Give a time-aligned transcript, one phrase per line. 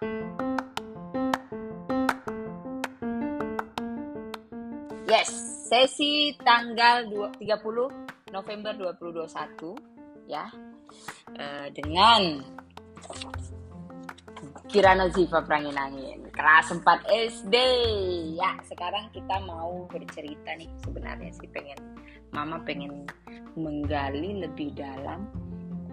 [0.00, 0.08] Yes,
[5.68, 9.76] sesi tanggal 2 30 November 2021
[10.24, 10.48] ya.
[11.36, 12.40] Eh, dengan
[14.72, 17.56] Kirana Ziva Pranginangin kelas 4 SD.
[18.40, 21.76] Ya, sekarang kita mau bercerita nih sebenarnya sih pengen
[22.32, 23.04] Mama pengen
[23.52, 25.28] menggali lebih dalam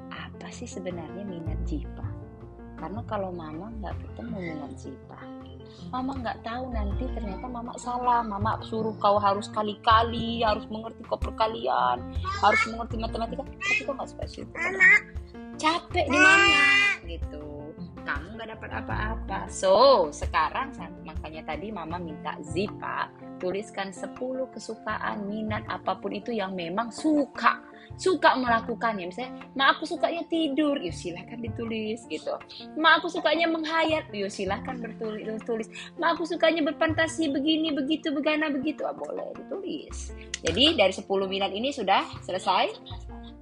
[0.08, 2.07] apa sih sebenarnya minat Ziva.
[2.78, 5.20] Karena kalau Mama nggak ketemu minat Ziva,
[5.90, 8.22] Mama nggak tahu nanti ternyata Mama salah.
[8.22, 12.02] Mama suruh kau harus kali-kali, harus mengerti kau perkalian,
[12.42, 14.54] harus mengerti matematika, tapi kau nggak suka situ.
[15.58, 16.62] Capek di mana?
[17.02, 17.46] Gitu.
[18.06, 19.40] Kamu nggak dapat apa-apa.
[19.50, 24.18] So, sekarang makanya tadi Mama minta Zipa tuliskan 10
[24.54, 27.62] kesukaan, minat apa pun itu yang memang suka.
[27.98, 29.10] Suka melakukannya.
[29.10, 30.78] Misalnya ma aku sukanya tidur.
[30.78, 32.36] Yuk silahkan ditulis gitu.
[32.78, 34.12] Ma aku sukanya menghayat.
[34.14, 35.26] Yuk silahkan bertulis.
[35.48, 38.86] Tulis ma aku sukanya berfantasi begini begitu begana begitu.
[38.86, 40.14] Ah, boleh ditulis.
[40.44, 42.70] Jadi dari 10 minat ini sudah selesai?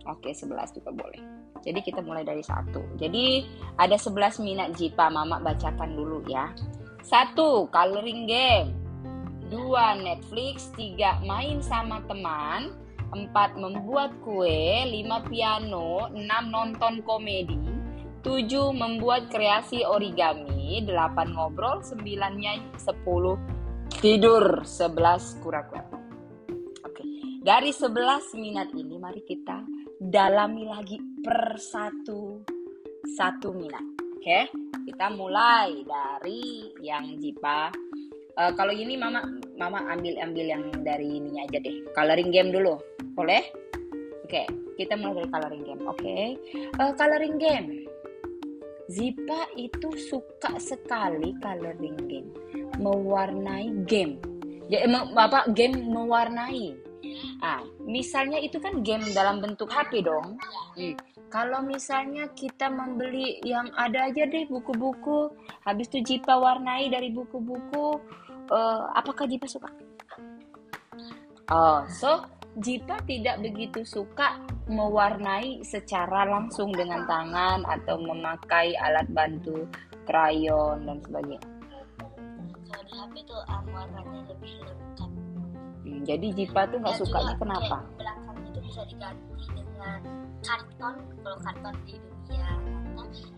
[0.07, 1.19] Oke 11 juga boleh.
[1.66, 2.85] Jadi kita mulai dari satu.
[2.95, 3.43] Jadi
[3.81, 6.53] ada 11 minat jipa mama bacakan dulu ya.
[7.01, 8.84] Satu coloring game
[9.49, 12.73] dua Netflix tiga main sama teman
[13.15, 16.19] 4 membuat kue, 5 piano, 6
[16.51, 17.55] nonton komedi,
[18.25, 22.03] 7 membuat kreasi origami, 8 ngobrol, 9
[22.35, 23.39] nyanyi, 10
[24.01, 25.85] tidur, 11 kura-kura.
[26.83, 27.03] Oke,
[27.45, 29.63] dari 11 minat ini mari kita
[30.01, 32.43] dalami lagi per satu
[33.05, 33.85] satu minat.
[34.17, 34.49] Oke,
[34.89, 37.69] kita mulai dari yang Jipa.
[38.36, 39.23] Uh, kalau ini mama
[39.55, 41.88] mama ambil ambil yang dari ininya aja deh.
[41.95, 42.75] Coloring game dulu.
[43.16, 43.47] Boleh?
[44.28, 45.81] Oke, okay, kita mulai dari coloring game.
[45.88, 46.25] Oke, okay.
[46.75, 47.67] uh, eh, coloring game.
[48.86, 52.30] Zipa itu suka sekali coloring game,
[52.78, 54.22] mewarnai game.
[54.69, 54.86] Ya,
[55.17, 56.73] apa game mewarnai.
[57.39, 60.38] Ah, misalnya itu kan game dalam bentuk HP dong.
[60.78, 60.97] Hmm.
[61.29, 65.34] Kalau misalnya kita membeli yang ada aja deh buku-buku,
[65.66, 68.00] habis itu Jipa warnai dari buku-buku,
[68.51, 69.69] uh, apakah Jipa suka?
[71.53, 72.25] Oh, so
[72.57, 79.69] Jipa tidak begitu suka mewarnai secara langsung dengan tangan atau memakai alat bantu
[80.09, 81.41] krayon dan sebagainya.
[82.66, 85.12] Kalau di HP tuh um, warnanya lebih lengkap.
[85.85, 87.77] Hmm, jadi Jipa tuh nggak sukanya kenapa?
[88.00, 90.00] Belakangnya itu bisa diganti dengan
[90.41, 92.50] karton kalau karton di dunia.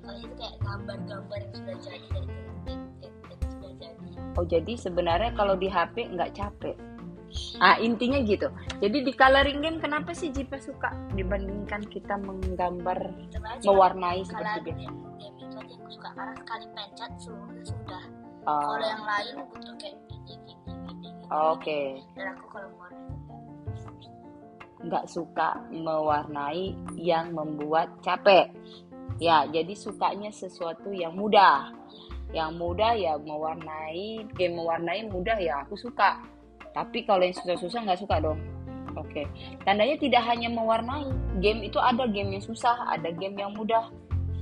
[0.06, 2.47] Kalau itu kayak gambar-gambar yang sudah jadi dari.
[4.38, 6.78] Oh jadi sebenarnya kalau di HP nggak capek?
[7.59, 8.48] Ah intinya gitu.
[8.80, 13.12] Jadi di coloring game kenapa sih Jipa suka dibandingkan kita menggambar,
[13.66, 14.88] mewarnai seperti biasa?
[15.18, 18.03] Game itu aja aku suka karena sekali pencet seluruhnya sudah.
[18.48, 18.62] Oh.
[18.64, 21.09] Kalau yang lain butuh kayak gini gini gini.
[21.28, 21.59] Oke.
[21.59, 21.88] Okay.
[22.16, 23.06] Dan aku kalau mewarnai
[24.78, 26.66] nggak suka mewarnai
[26.96, 28.54] yang membuat capek.
[29.18, 31.74] Ya, jadi sukanya sesuatu yang mudah.
[32.35, 36.19] Yang mudah ya mewarnai, game mewarnai mudah ya aku suka
[36.77, 38.38] tapi kalau yang susah-susah nggak suka dong.
[38.93, 39.25] Oke.
[39.25, 39.25] Okay.
[39.65, 41.09] Tandanya tidak hanya mewarnai.
[41.41, 43.89] Game itu ada game yang susah, ada game yang mudah.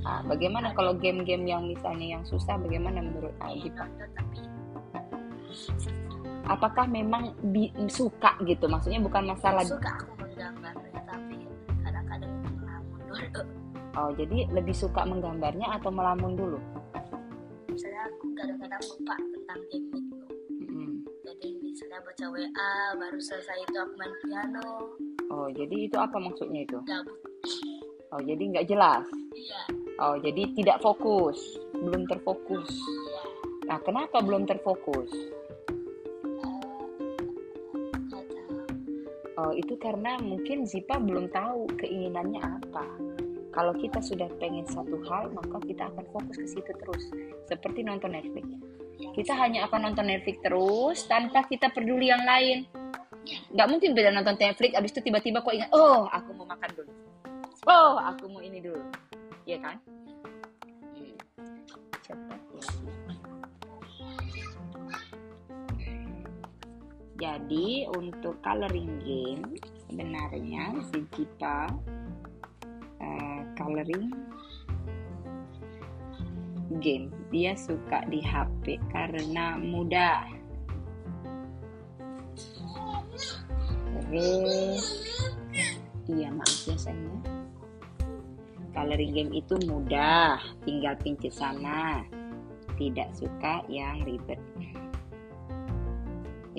[0.03, 3.87] Nah, bagaimana kalau game-game yang misalnya yang susah, bagaimana menurut Aldipa?
[6.45, 8.69] Apakah memang bi suka gitu?
[8.69, 9.65] Maksudnya bukan masalah.
[9.65, 11.37] Suka aku menggambarnya, tapi
[11.81, 13.43] kadang-kadang melamun dulu.
[13.97, 16.59] Oh, jadi lebih suka menggambarnya atau melamun dulu?
[17.75, 20.19] Misalnya aku kadang-kadang lupa tentang game itu.
[21.25, 24.95] Jadi misalnya baca WA baru selesai itu aku main piano.
[25.27, 26.79] Oh jadi itu apa maksudnya itu?
[26.87, 27.19] Gabut
[28.15, 29.03] oh jadi nggak jelas?
[29.35, 29.61] Iya.
[29.99, 31.59] Oh jadi tidak fokus?
[31.75, 32.71] Belum terfokus?
[32.71, 33.21] Iya.
[33.65, 35.11] nah kenapa belum terfokus?
[36.39, 36.79] Uh,
[39.41, 42.85] oh itu karena mungkin Zipa belum tahu keinginannya apa
[43.55, 47.03] kalau kita sudah pengen satu hal maka kita akan fokus ke situ terus.
[47.47, 48.45] Seperti nonton Netflix.
[49.15, 52.67] Kita hanya akan nonton Netflix terus tanpa kita peduli yang lain.
[53.55, 56.91] Nggak mungkin beda nonton Netflix abis itu tiba-tiba kok ingat oh aku mau makan dulu.
[57.65, 58.83] Oh aku mau ini dulu.
[59.47, 59.79] Iya kan?
[62.03, 62.39] Cepat
[67.15, 69.55] ya jadi untuk coloring game
[69.87, 71.71] sebenarnya si Cipa
[73.75, 74.07] coloring
[76.79, 77.11] game.
[77.27, 80.31] Dia suka di HP karena mudah.
[83.91, 85.11] Terus,
[86.07, 87.19] iya maaf ya sayangnya.
[88.71, 91.99] Coloring game itu mudah, tinggal pincet sana.
[92.75, 94.35] tidak suka yang ribet.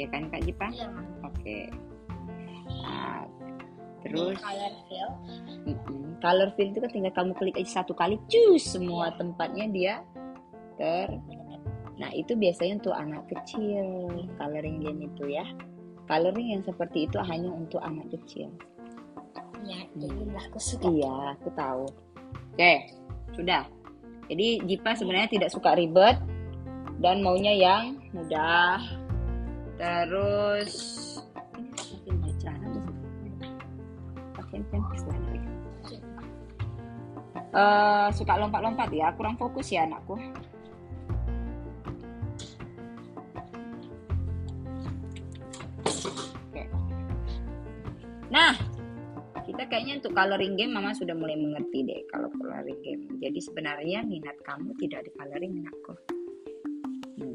[0.01, 0.73] Ya kan Kak Jipa?
[0.73, 0.89] Iya.
[1.29, 1.69] Oke.
[2.81, 3.29] Nah,
[4.01, 4.41] terus.
[6.21, 9.95] Color fill itu kan tinggal kamu klik aja satu kali, cus semua tempatnya dia
[10.81, 11.09] ter.
[11.97, 15.47] Nah itu biasanya untuk anak kecil coloring game itu ya.
[16.07, 18.53] Coloring yang seperti itu hanya untuk anak kecil.
[19.67, 20.87] Ya, jadi aku suka.
[20.87, 21.91] Iya, aku tahu.
[22.55, 22.95] Oke,
[23.35, 23.67] sudah.
[24.31, 26.15] Jadi Jipa sebenarnya tidak suka ribet
[27.03, 28.79] dan maunya yang mudah.
[29.77, 31.06] Terus
[37.56, 40.12] Eh, suka lompat-lompat ya, kurang fokus ya anakku.
[48.29, 48.53] Nah,
[49.49, 53.08] kita kayaknya untuk coloring game mama sudah mulai mengerti deh kalau coloring game.
[53.25, 55.97] Jadi sebenarnya minat kamu tidak di coloring minatku
[57.17, 57.32] Hmm.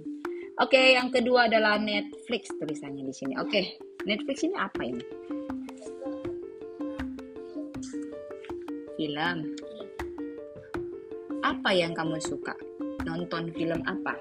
[0.62, 3.34] oke yang kedua adalah Netflix tulisannya di sini.
[3.42, 5.02] Oke Netflix ini apa ini?
[8.94, 9.58] Film
[11.42, 12.54] apa yang kamu suka?
[13.06, 14.14] Nonton film apa?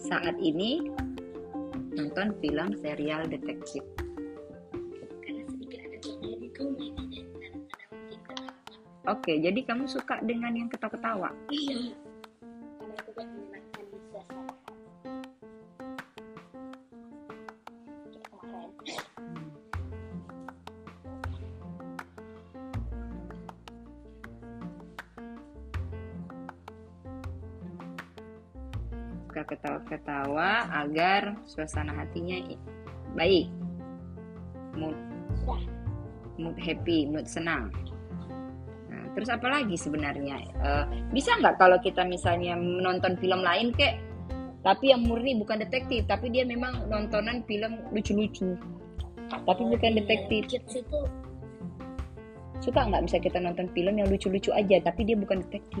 [0.00, 0.84] Saat ini
[1.96, 3.84] nonton film serial detektif.
[9.08, 11.32] Oke jadi kamu suka dengan yang ketawa-ketawa?
[11.48, 12.09] Iya.
[30.90, 32.34] Agar suasana hatinya
[33.14, 33.46] baik.
[34.74, 34.98] Mood.
[36.34, 37.70] Mood happy mood senang.
[38.90, 40.42] Nah, terus apa lagi sebenarnya?
[40.42, 40.84] Eh,
[41.14, 44.02] bisa nggak kalau kita misalnya menonton film lain kek?
[44.60, 48.58] Tapi yang murni bukan detektif tapi dia memang nontonan film lucu-lucu.
[49.30, 50.50] Tapi bukan detektif.
[50.50, 51.00] Kids itu
[52.60, 55.80] suka nggak bisa kita nonton film yang lucu-lucu aja tapi dia bukan detektif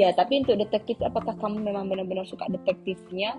[0.00, 3.36] Iya, tapi untuk detektif apakah kamu memang benar-benar suka detektifnya?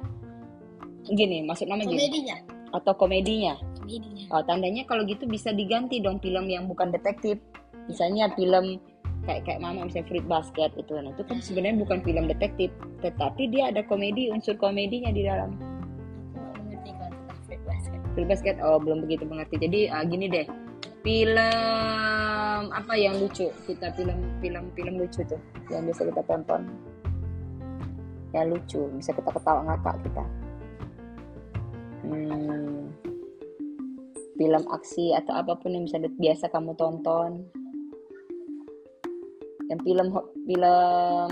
[1.10, 2.38] Gini, maksud nama gini komedinya
[2.78, 3.58] atau komedinya?
[3.82, 7.42] komedinya Oh, tandanya kalau gitu bisa diganti dong film yang bukan detektif.
[7.90, 8.78] Misalnya film
[9.26, 12.70] kayak kayak Mama misalnya Fruit Basket itu kan itu kan sebenarnya bukan film detektif,
[13.02, 15.58] tetapi dia ada komedi unsur komedinya di dalam.
[16.38, 19.58] aku mengerti kalau tentang Fruit Basket Fruit Basket oh belum begitu mengerti.
[19.58, 20.46] Jadi ah, gini deh.
[21.02, 23.50] Film apa yang lucu?
[23.66, 25.42] Kita film film film lucu tuh
[25.74, 26.62] yang bisa kita tonton.
[28.32, 30.26] Yang lucu, bisa kita ketawa ngakak kita.
[32.06, 32.94] Hmm,
[34.38, 37.50] film aksi atau apa pun yang bisa biasa kamu tonton.
[39.74, 40.08] Yang film
[40.46, 41.32] film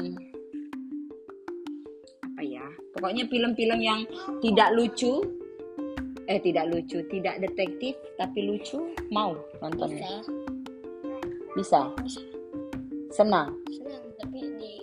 [2.25, 2.65] apa ya?
[2.97, 4.01] Pokoknya film-film yang
[4.41, 5.38] tidak lucu
[6.29, 9.33] eh tidak lucu, tidak detektif tapi lucu, mau
[9.65, 10.21] nontonnya.
[11.57, 11.89] bisa Bisa.
[12.05, 12.21] bisa
[13.09, 13.57] Senang.
[13.73, 14.73] senang tapi di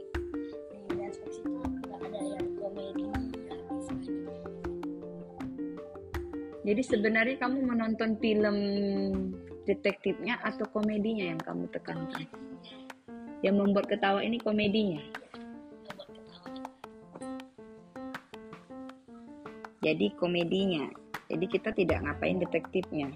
[0.75, 3.05] di Netflix itu nggak ada yang komedi
[6.67, 8.59] Jadi sebenarnya kamu menonton film
[9.71, 12.27] detektifnya atau komedinya yang kamu tekankan?
[13.47, 14.99] Yang membuat ketawa ini komedinya.
[14.99, 15.27] Ketawa
[19.87, 21.06] Jadi komedinya.
[21.27, 23.11] Jadi kita tidak ngapain detektifnya.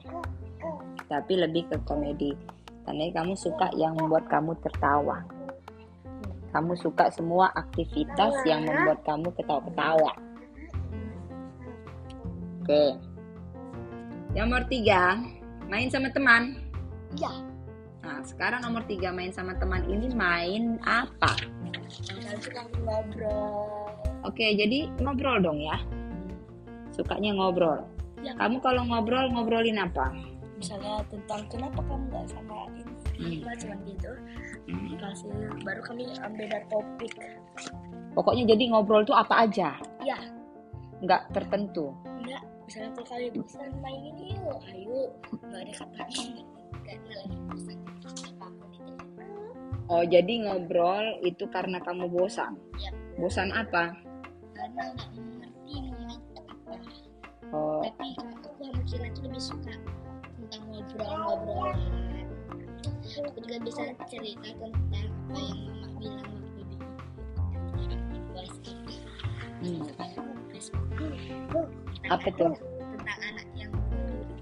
[1.06, 2.34] Tapi lebih ke komedi.
[2.82, 5.22] Karena kamu suka yang membuat kamu tertawa.
[6.50, 10.12] Kamu suka semua aktivitas yang membuat kamu ketawa-ketawa.
[12.62, 12.98] Oke.
[14.34, 15.02] Yang nomor tiga,
[15.70, 16.58] main sama teman.
[17.14, 17.30] iya
[18.00, 21.36] Nah, sekarang nomor tiga main sama teman ini main apa?
[22.40, 23.90] suka ngobrol
[24.22, 25.80] Oke, jadi ngobrol dong ya.
[26.92, 27.80] Sukanya ngobrol.
[28.20, 28.32] Ya.
[28.36, 30.12] Kamu kalau ngobrol ngobrolin apa?
[30.60, 33.52] misalnya tentang kenapa kamu nggak sama ini Hmm.
[33.56, 34.12] Cuma gitu
[34.68, 34.92] Hmm.
[35.00, 35.32] kasih
[35.64, 37.12] baru kami ambil beda topik
[38.12, 40.18] Pokoknya jadi ngobrol tuh apa aja, ya
[41.00, 41.96] nggak tertentu.
[42.20, 44.98] enggak misalnya kalau kalian bosan main ini yuk ayo
[45.32, 46.42] nggak ada kata ini
[46.84, 47.78] karena lagi bosan
[49.90, 52.54] Oh, jadi ngobrol itu karena kamu bosan.
[52.78, 52.94] Ya.
[53.16, 53.96] Bosan apa?
[54.54, 55.08] karena nggak
[57.50, 59.72] Oh, tapi aku sama Kira itu lebih suka
[60.38, 61.78] tentang ngobrol-ngobrolan
[63.10, 66.30] aku juga bisa cerita tentang apa yang mama bilang
[67.42, 68.58] waktu di voice
[69.60, 69.82] hmm.
[72.08, 72.54] Apa tuh?
[72.54, 73.72] tentang anak yang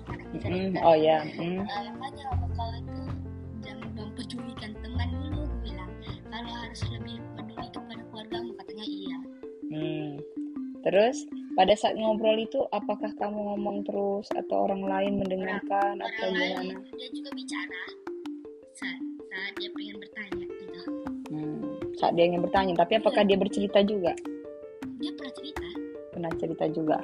[0.09, 0.81] anak Hmm, cerita.
[0.85, 1.19] oh ya.
[1.25, 1.65] Hmm.
[1.65, 3.03] Eh, makanya kau itu
[3.65, 5.91] jangan mempedulikan teman dulu gue bilang
[6.29, 9.17] kalau harus lebih peduli kepada keluargamu katanya iya
[9.69, 10.17] Hmm.
[10.81, 16.39] Terus pada saat ngobrol itu apakah kamu ngomong terus atau orang lain mendengarkan atau orang
[16.55, 16.95] lain gimana?
[16.95, 17.83] dia juga bicara
[18.73, 20.83] saat, saat dia pengen bertanya gitu
[21.29, 21.61] Hmm.
[21.99, 24.15] Saat dia ingin bertanya, tapi apakah dia bercerita juga?
[24.97, 25.67] dia pernah cerita
[26.09, 26.99] Pernah cerita juga.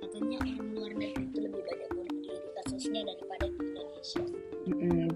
[0.00, 4.22] katanya orang luar negeri itu lebih banyak bunuh diri kasusnya daripada di Indonesia
[4.70, 5.06] Mm-mm.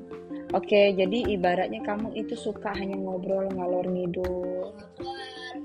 [0.53, 4.75] Oke, jadi ibaratnya kamu itu suka hanya ngobrol ngalor ngidul.
[4.75, 5.23] ngobrol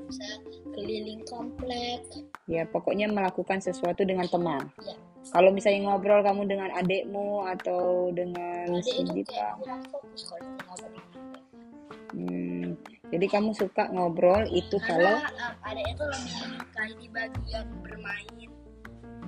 [0.08, 0.30] bisa
[0.72, 2.02] keliling komplek
[2.52, 4.68] Ya, pokoknya melakukan sesuatu dengan teman.
[4.84, 4.96] ya.
[5.32, 10.22] Kalau misalnya ngobrol kamu dengan adekmu atau dengan ada si itu Dipa, kayak kurang fokus
[10.28, 10.92] kalau kita ngobrol
[12.12, 12.66] hmm,
[13.14, 18.50] jadi kamu suka ngobrol itu kalau karena um, adanya tuh lebih menyukai di bagian bermain.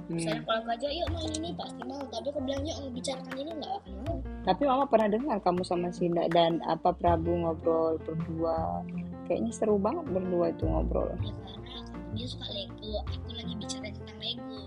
[0.09, 3.35] Hmm, misalnya kalau aku aja yuk main ini pasti mau tapi aku bilang yuk bicarakan
[3.39, 7.95] ini nggak akan mau tapi mama pernah dengar kamu sama Sinda dan apa Prabu ngobrol
[8.03, 8.83] berdua.
[9.23, 11.15] Kayaknya seru banget berdua itu ngobrol.
[11.15, 14.61] ya karena dia suka Lego aku lagi bicara tentang Lego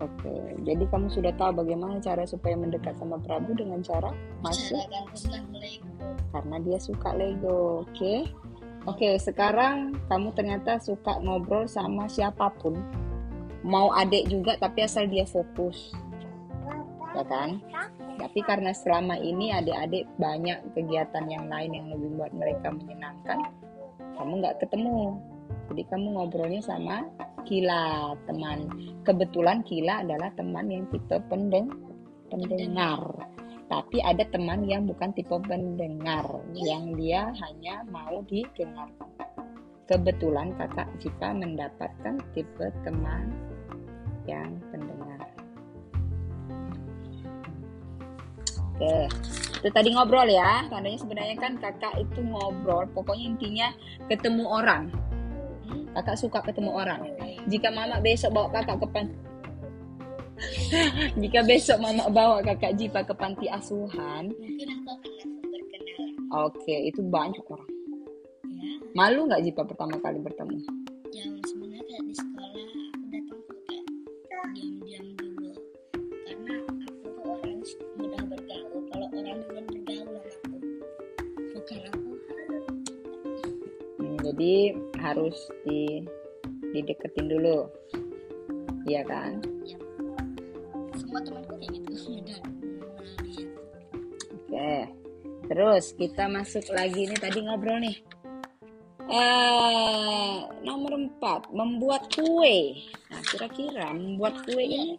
[0.00, 0.32] Oke,
[0.64, 4.08] jadi kamu sudah tahu bagaimana cara supaya mendekat sama Prabu dengan cara
[4.40, 4.80] masuk
[6.32, 7.84] karena dia suka Lego.
[7.84, 8.24] Oke.
[8.88, 12.80] Oke, sekarang kamu ternyata suka ngobrol sama siapa pun.
[13.60, 15.92] Mau adik juga tapi asal dia fokus.
[17.12, 17.60] Ya kan?
[18.16, 23.52] Tapi karena selama ini adik-adik banyak kegiatan yang lain yang lebih buat mereka menyenangkan,
[24.16, 25.20] kamu nggak ketemu.
[25.70, 27.06] Jadi kamu ngobrolnya sama
[27.46, 28.66] Kila, teman.
[29.06, 31.70] Kebetulan Kila adalah teman yang tipe pendeng
[32.26, 33.00] pendengar.
[33.70, 36.26] Tapi ada teman yang bukan tipe pendengar,
[36.58, 39.06] yang dia hanya mau didengarkan.
[39.86, 43.30] Kebetulan kakak Jipa mendapatkan tipe teman
[44.26, 45.22] yang pendengar.
[48.74, 49.10] Oke,
[49.62, 50.66] itu tadi ngobrol ya.
[50.70, 52.86] Tandanya sebenarnya kan kakak itu ngobrol.
[52.94, 53.68] Pokoknya intinya
[54.06, 54.94] ketemu orang.
[55.94, 57.02] Kakak suka ketemu orang.
[57.50, 59.06] Jika mama besok bawa kakak ke pan
[61.20, 66.76] Jika besok mama bawa kakak Jipa ke panti asuhan, mungkin aku akan langsung berkenalan oke
[66.88, 67.70] itu banyak orang.
[68.48, 70.80] ya Malu nggak Jipa pertama kali bertemu?
[71.10, 73.84] yang sebenarnya kayak di sekolah aku datang tuh kayak
[74.54, 75.52] diam-diam dulu
[76.22, 76.54] karena
[76.86, 77.58] aku tuh orang
[77.98, 80.56] mudah bergaul kalau orang duluan bergaul aku
[81.50, 82.10] bukan aku
[84.00, 84.54] Hmm, jadi
[85.00, 86.04] harus di
[86.70, 87.66] dideketin dulu,
[88.86, 89.40] iya kan?
[91.10, 92.38] semua temanku kayak gitu dia
[94.30, 94.74] Oke,
[95.50, 97.98] terus kita masuk lagi nih tadi ngobrol nih.
[99.10, 102.78] Eh nomor empat membuat kue.
[103.10, 104.94] Nah kira-kira membuat kue ini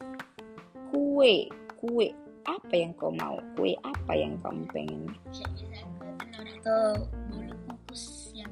[0.92, 1.48] kue
[1.80, 2.12] kue
[2.44, 3.40] apa yang kau mau?
[3.56, 5.08] Kue apa yang kamu pengen?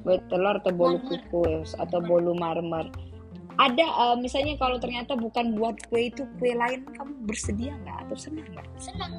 [0.00, 2.88] Kue telur atau bolu kukus atau bolu marmer?
[3.60, 8.16] Ada eh, misalnya kalau ternyata bukan buat kue itu kue lain kamu bersedia nggak atau
[8.16, 8.66] senang nggak?
[8.80, 9.12] senang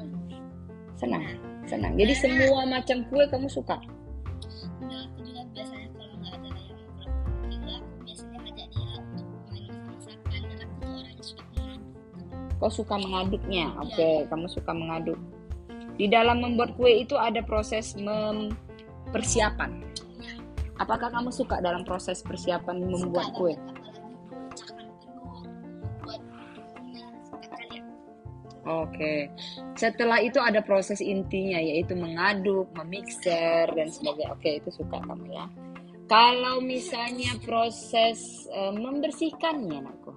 [0.98, 1.24] Senang,
[1.66, 1.92] senang.
[1.98, 3.78] Jadi semua macam kue kamu suka?
[4.82, 8.62] Enggak, aku juga biasanya kalau nggak ada yang melakukan juga aku biasanya dia
[9.02, 11.82] untuk main masak-masakan dan aku tuh orangnya suka mengaduk
[12.62, 14.08] Kau suka mengaduknya, oke.
[14.30, 15.18] Kamu suka mengaduk.
[15.98, 18.54] Di dalam membuat kue itu ada proses mem-
[19.10, 19.70] persiapan.
[19.82, 19.91] ya
[20.80, 23.54] Apakah kamu suka dalam proses persiapan membuat suka kue?
[28.62, 29.26] Oke.
[29.74, 34.32] Setelah itu ada proses intinya yaitu mengaduk, memixer dan sebagainya.
[34.38, 35.46] Oke, itu suka kamu ya.
[36.06, 40.12] Kalau misalnya proses eh, membersihkannya, anakku.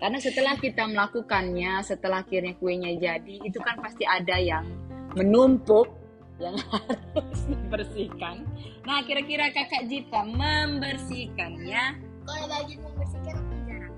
[0.00, 4.64] Karena setelah kita melakukannya, setelah akhirnya kuenya jadi, itu kan pasti ada yang
[5.12, 5.99] menumpuk
[6.40, 8.48] yang harus dibersihkan.
[8.88, 11.82] Nah, kira-kira kakak Jipa membersihkannya
[12.24, 13.90] kalau bagian membersihkan jarang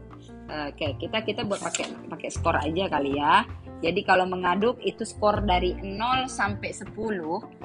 [0.52, 3.40] Oke, kita kita buat pakai pakai skor aja kali ya.
[3.82, 6.92] Jadi kalau mengaduk itu skor dari 0 sampai 10,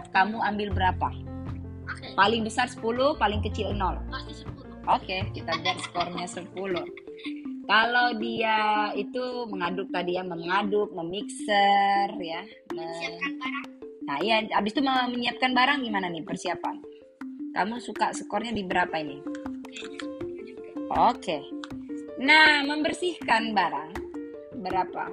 [0.10, 1.10] kamu ambil berapa?
[1.84, 2.82] oke Paling besar 10,
[3.20, 4.02] paling kecil 0.
[4.10, 6.48] pasti 10 Oke, kita buat skornya 10.
[7.68, 8.58] Kalau dia
[8.96, 12.42] itu mengaduk tadi ya, mengaduk, memixer ya.
[12.72, 13.77] me- siapkan barang
[14.08, 16.80] Nah, iya, habis itu menyiapkan barang gimana nih persiapan?
[17.52, 19.20] Kamu suka skornya di berapa ini?
[19.68, 20.72] kayaknya 10 juga
[21.12, 21.44] Oke.
[22.24, 23.92] Nah, membersihkan barang
[24.64, 25.12] berapa?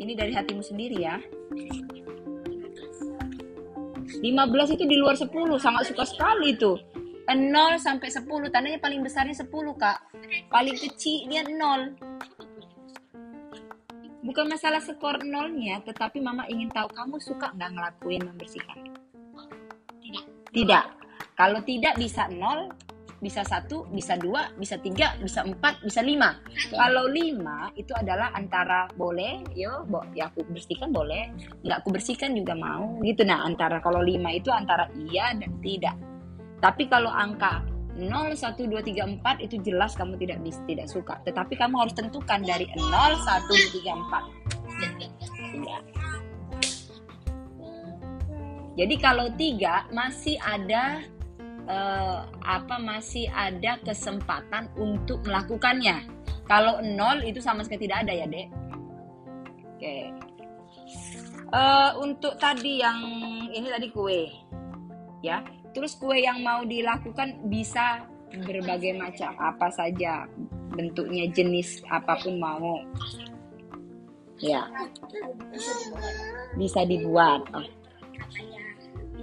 [0.00, 1.20] Ini dari hatimu sendiri ya.
[1.52, 5.28] 15 15 itu di luar 10,
[5.60, 6.72] sangat suka sekali itu.
[7.28, 10.02] 0 sampai 10 tandanya paling besarnya 10 kak
[10.50, 12.11] paling kecilnya 0
[14.22, 18.78] bukan masalah skor nolnya tetapi mama ingin tahu kamu suka nggak ngelakuin membersihkan?
[20.02, 20.24] Tidak.
[20.54, 20.84] tidak.
[21.32, 26.42] Kalau tidak bisa 0 bisa satu bisa dua bisa tiga bisa empat bisa lima.
[26.74, 31.30] Kalau lima itu adalah antara boleh yo bo, ya aku bersihkan boleh.
[31.62, 32.98] Nggak aku bersihkan juga mau.
[32.98, 35.94] Gitu nah antara kalau lima itu antara iya dan tidak.
[36.58, 37.62] Tapi kalau angka
[37.98, 41.20] 0, 1, 2, 3, 4 itu jelas kamu tidak bisa tidak suka.
[41.28, 44.52] Tetapi kamu harus tentukan dari 0, 1, 2, 3, 4.
[45.52, 45.78] Iya.
[48.72, 51.04] Jadi kalau tiga masih ada
[51.68, 56.08] eh, apa masih ada kesempatan untuk melakukannya.
[56.48, 58.48] Kalau nol itu sama sekali tidak ada ya, Dek.
[59.76, 59.96] Oke.
[61.52, 62.98] Eh, untuk tadi yang
[63.52, 64.32] ini tadi kue.
[65.20, 65.44] Ya.
[65.72, 70.24] Terus kue yang mau dilakukan bisa berbagai macam, apa saja
[70.72, 72.80] bentuknya, jenis apa pun mau.
[74.42, 74.66] Ya,
[76.58, 77.46] bisa dibuat.
[77.54, 77.68] Oh,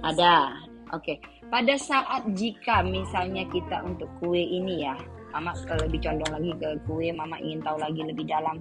[0.00, 0.64] ada.
[0.90, 1.20] Oke.
[1.50, 4.94] Pada saat jika misalnya kita untuk kue ini ya,
[5.30, 5.54] Mama
[5.86, 8.58] lebih condong lagi ke kue, Mama ingin tahu lagi lebih dalam.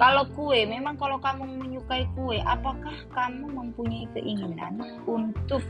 [0.00, 5.60] Kalau kue, memang kalau kamu menyukai kue, apakah kamu mempunyai keinginan untuk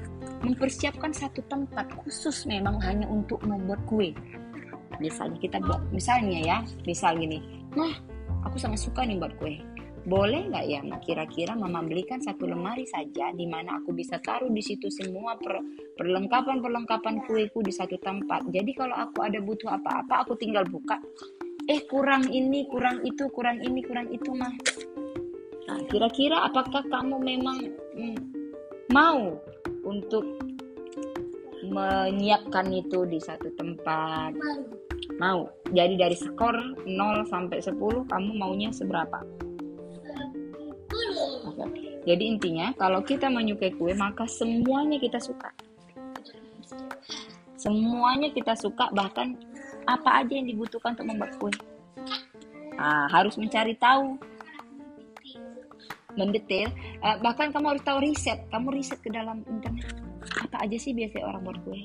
[0.47, 4.15] mempersiapkan satu tempat khusus memang hanya untuk membuat kue?
[5.03, 7.43] Misalnya kita buat, misalnya ya, misal gini,
[7.75, 7.99] Mah,
[8.47, 9.59] aku sangat suka nih buat kue.
[10.03, 14.51] Boleh nggak ya, Ma, kira-kira Mama belikan satu lemari saja di mana aku bisa taruh
[14.51, 15.63] di situ semua per-
[15.95, 18.51] perlengkapan-perlengkapan kueku di satu tempat.
[18.51, 20.99] Jadi kalau aku ada butuh apa-apa, aku tinggal buka.
[21.71, 24.51] Eh kurang ini, kurang itu, kurang ini, kurang itu mah.
[25.71, 27.59] Nah, kira-kira apakah kamu memang
[27.95, 28.19] mm,
[28.91, 29.39] mau
[29.87, 30.27] untuk
[31.71, 34.35] menyiapkan itu di satu tempat?
[35.23, 35.47] Mau.
[35.71, 37.79] Jadi dari skor 0 sampai 10
[38.11, 39.23] kamu maunya seberapa?
[41.47, 41.93] Oke.
[42.03, 45.55] Jadi intinya kalau kita menyukai kue maka semuanya kita suka.
[47.55, 49.39] Semuanya kita suka bahkan
[49.87, 51.53] apa aja yang dibutuhkan untuk membuat kue.
[52.77, 54.17] Nah, harus mencari tahu,
[56.17, 56.71] mendetail.
[57.03, 58.39] Eh, bahkan kamu harus tahu riset.
[58.49, 59.93] Kamu riset ke dalam internet.
[60.39, 61.81] Apa aja sih biasanya orang buat kue?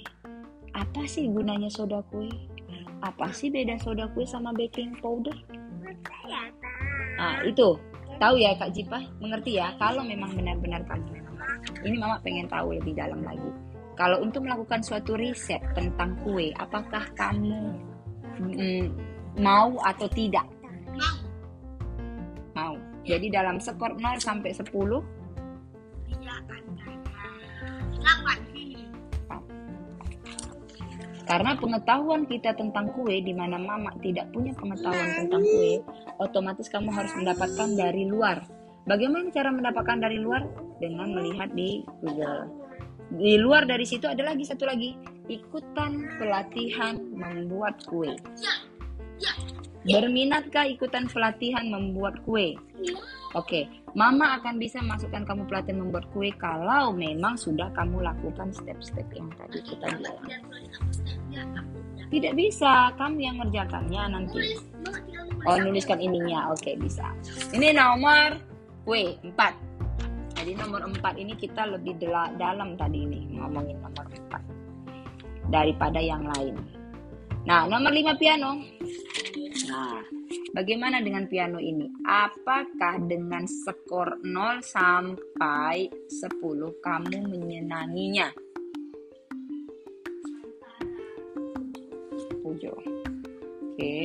[0.78, 2.30] Apa sih gunanya soda kue?
[3.02, 5.34] Apa sih beda soda kue sama baking powder?
[7.18, 7.78] Nah, itu.
[8.18, 8.98] Tahu ya Kak Jipa?
[9.22, 9.78] Mengerti ya?
[9.78, 11.18] Kalau memang benar-benar kamu
[11.86, 13.52] ini Mama pengen tahu lebih dalam lagi.
[13.98, 17.82] Kalau untuk melakukan suatu riset tentang kue, apakah kamu
[18.38, 18.86] mm,
[19.42, 20.46] mau atau tidak?
[20.94, 21.18] mau
[22.54, 22.76] Mau.
[23.02, 24.62] Jadi dalam skor 0 sampai 10,
[26.06, 26.94] tidak antara
[27.98, 28.86] delapan sini
[31.28, 35.84] karena pengetahuan kita tentang kue di mana Mama tidak punya pengetahuan tentang kue,
[36.24, 38.48] otomatis kamu harus mendapatkan dari luar.
[38.88, 40.48] Bagaimana cara mendapatkan dari luar?
[40.80, 42.67] Dengan melihat di Google.
[43.08, 45.00] Di luar dari situ ada lagi satu lagi,
[45.32, 48.12] ikutan pelatihan membuat kue.
[49.88, 52.60] Berminatkah ikutan pelatihan membuat kue?
[53.32, 59.08] Oke, Mama akan bisa masukkan kamu pelatihan membuat kue kalau memang sudah kamu lakukan step-step
[59.16, 60.28] yang tadi kita bilang.
[62.08, 64.60] Tidak bisa, kamu yang ngerjakannya nanti.
[65.48, 66.52] Oh, nuliskan ininya.
[66.52, 67.08] Oke, bisa.
[67.56, 68.36] Ini nomor
[68.84, 69.67] kue 4.
[70.48, 72.00] Jadi nomor 4 ini kita lebih
[72.40, 76.56] dalam tadi ini ngomongin nomor 4 daripada yang lain.
[77.44, 78.56] Nah, nomor 5 piano.
[79.68, 80.00] Nah,
[80.56, 81.92] bagaimana dengan piano ini?
[82.08, 88.32] Apakah dengan skor 0 sampai 10 kamu menyenanginya?
[92.40, 92.72] 7.
[93.76, 94.00] Oke.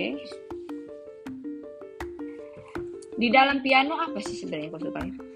[3.15, 5.31] Di dalam piano apa sih sebenarnya kau suka?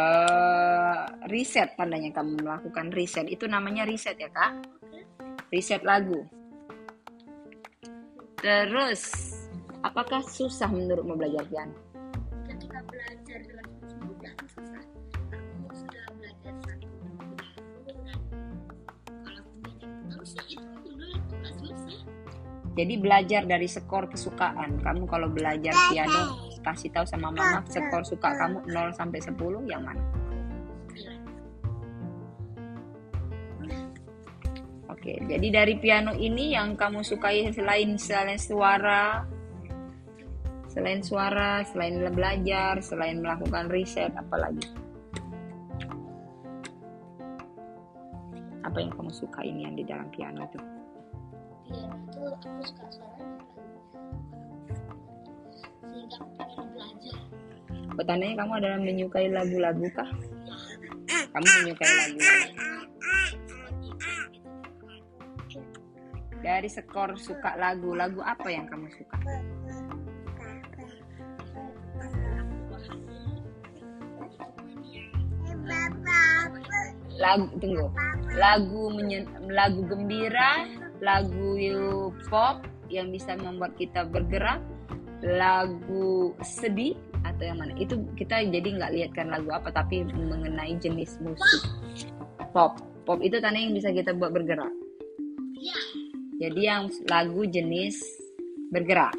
[0.00, 3.28] Eh riset tandanya kamu melakukan riset.
[3.28, 4.52] Itu namanya riset ya, Kak?
[5.52, 6.24] Riset lagu.
[8.40, 9.36] Terus,
[9.84, 11.90] apakah susah menurutmu belajar piano?
[12.50, 13.66] ketika belajar dengan
[14.04, 14.82] mudah susah
[15.32, 17.38] aku sudah belajar satu bulan
[17.86, 17.96] dan
[19.24, 22.00] kalau kemudian harusnya itu dulu itu nggak susah
[22.70, 24.78] Jadi belajar dari skor kesukaan.
[24.80, 29.36] Kamu kalau belajar piano kasih tahu sama mama skor suka kamu 0 sampai 10
[29.70, 30.02] yang mana?
[34.90, 39.24] Oke, jadi dari piano ini yang kamu sukai selain selain suara,
[40.68, 44.68] selain suara, selain belajar, selain melakukan riset, apa lagi?
[48.60, 50.60] Apa yang kamu suka ini yang di dalam piano itu?
[51.70, 53.39] piano itu aku suka suaranya
[55.90, 57.18] sehingga belajar
[57.90, 60.10] Pertanyaannya kamu adalah menyukai lagu-lagu kah?
[61.34, 62.18] Kamu menyukai lagu?
[66.40, 69.16] Dari skor suka lagu, lagu apa yang kamu suka?
[77.20, 77.86] Lagu tunggu.
[78.32, 80.64] Lagu menyen, lagu gembira,
[81.04, 81.58] lagu
[82.32, 84.64] pop yang bisa membuat kita bergerak,
[85.20, 87.72] lagu sedih atau yang mana?
[87.76, 91.62] Itu kita jadi nggak lihat kan lagu apa, tapi mengenai jenis musik
[92.50, 92.80] pop.
[93.06, 94.70] Pop itu tanda yang bisa kita buat bergerak.
[95.60, 95.76] ya
[96.40, 98.00] Jadi yang lagu jenis
[98.72, 99.16] bergerak.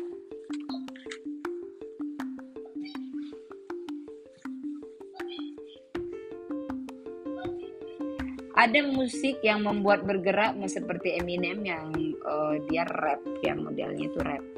[8.52, 14.51] Ada musik yang membuat bergerak seperti Eminem yang eh, dia rap, yang modelnya itu rap.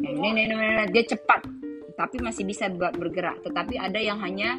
[0.00, 0.48] Ini,
[0.90, 1.44] dia cepat,
[1.94, 3.44] tapi masih bisa buat bergerak.
[3.44, 4.56] Tetapi ada yang hanya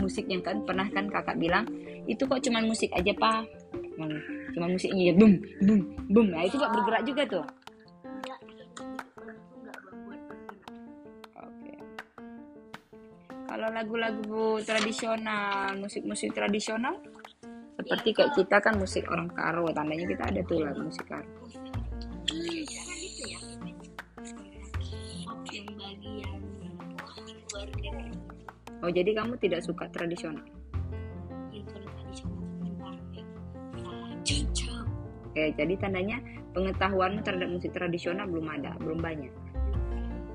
[0.00, 1.66] musik yang kan pernah kan kakak bilang
[2.06, 3.42] itu kok cuman musik aja pak,
[4.54, 6.26] cuman musiknya ya boom, boom, boom.
[6.30, 7.44] Nah itu buat bergerak juga tuh.
[11.38, 11.72] Oke.
[13.50, 17.02] Kalau lagu-lagu tradisional, musik-musik tradisional,
[17.74, 21.39] seperti kayak kita kan musik orang Karo, tandanya kita ada tuh lagu musik Karo.
[28.80, 30.44] Oh jadi kamu tidak suka tradisional?
[34.20, 34.84] cocok
[35.30, 36.18] Oke, jadi tandanya
[36.52, 39.30] pengetahuanmu terhadap musik tradisional belum ada, belum banyak.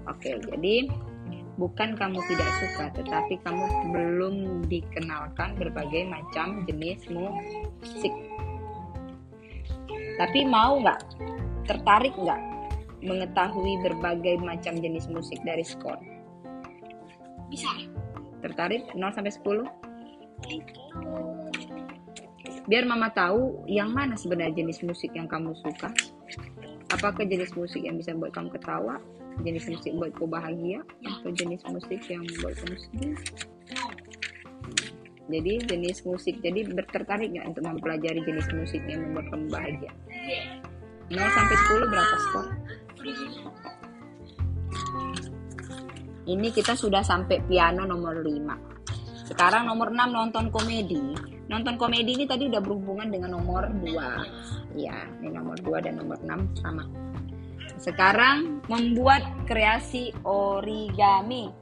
[0.08, 0.88] Oke, jadi
[1.60, 4.36] bukan kamu tidak suka, tetapi kamu belum
[4.72, 8.14] dikenalkan berbagai macam jenis musik.
[10.16, 11.02] Tapi mau nggak,
[11.68, 12.42] tertarik nggak
[13.04, 16.00] mengetahui berbagai macam jenis musik dari skor?
[17.50, 17.70] bisa
[18.44, 19.86] Tertarik 0 sampai 10?
[20.52, 20.82] itu
[22.66, 25.94] Biar mama tahu yang mana sebenarnya jenis musik yang kamu suka.
[26.90, 28.98] Apakah jenis musik yang bisa buat kamu ketawa,
[29.46, 33.16] jenis musik buat kamu bahagia, atau jenis musik yang buat kamu sedih?
[35.26, 39.92] Jadi jenis musik, jadi bertertarik nggak untuk mempelajari jenis musik yang membuat kamu bahagia?
[41.14, 42.46] 0 sampai 10 berapa skor?
[46.26, 49.30] Ini kita sudah sampai piano nomor 5.
[49.30, 51.14] Sekarang nomor 6 nonton komedi.
[51.46, 54.74] Nonton komedi ini tadi udah berhubungan dengan nomor 2.
[54.74, 56.86] Ya, ini nomor 2 dan nomor 6 sama.
[57.78, 61.54] Sekarang membuat kreasi origami.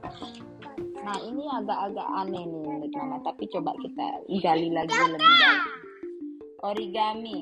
[1.04, 4.06] Nah, ini agak-agak aneh nih menurut Mama, tapi coba kita
[4.40, 5.60] gali lagi lebih dalam.
[6.64, 7.38] Origami.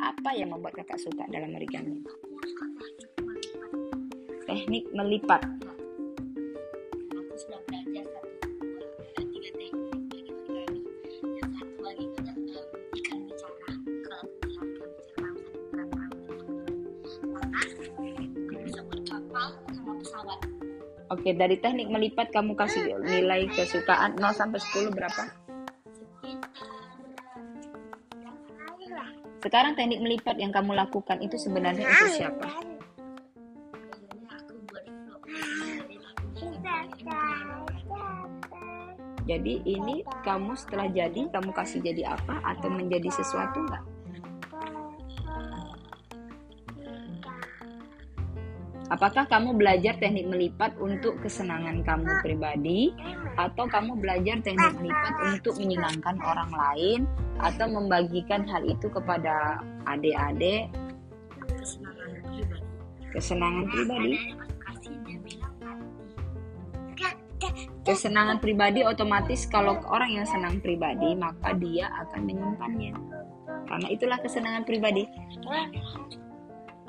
[0.00, 2.00] Apa yang membuat kakak suka dalam origami?
[4.44, 5.40] Teknik melipat.
[7.16, 8.28] aku sudah belajar satu
[8.60, 10.80] dua tiga teknik bagi origami
[11.40, 13.70] yang satu lagi itu adalah ikan bicara
[14.04, 15.28] kalau ikan bicara
[15.72, 16.00] berapa
[18.44, 20.38] karena bisa buat kapal sama pesawat
[21.12, 25.24] Oke, dari teknik melipat kamu kasih nilai kesukaan 0 sampai 10 berapa?
[29.44, 32.63] Sekarang teknik melipat yang kamu lakukan itu sebenarnya untuk siapa?
[39.24, 43.84] Jadi ini kamu setelah jadi kamu kasih jadi apa atau menjadi sesuatu nggak?
[48.92, 52.92] Apakah kamu belajar teknik melipat untuk kesenangan kamu pribadi
[53.40, 57.00] atau kamu belajar teknik melipat untuk menyenangkan orang lain
[57.40, 60.68] atau membagikan hal itu kepada adik-adik
[61.56, 62.60] kesenangan pribadi
[63.08, 64.43] kesenangan pribadi?
[67.84, 72.96] Kesenangan pribadi otomatis kalau orang yang senang pribadi maka dia akan menyimpannya.
[73.68, 75.04] Karena itulah kesenangan pribadi.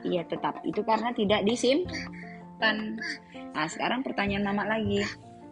[0.08, 2.96] Iya tetap itu karena tidak disimpan.
[3.52, 5.04] Nah sekarang pertanyaan mama lagi.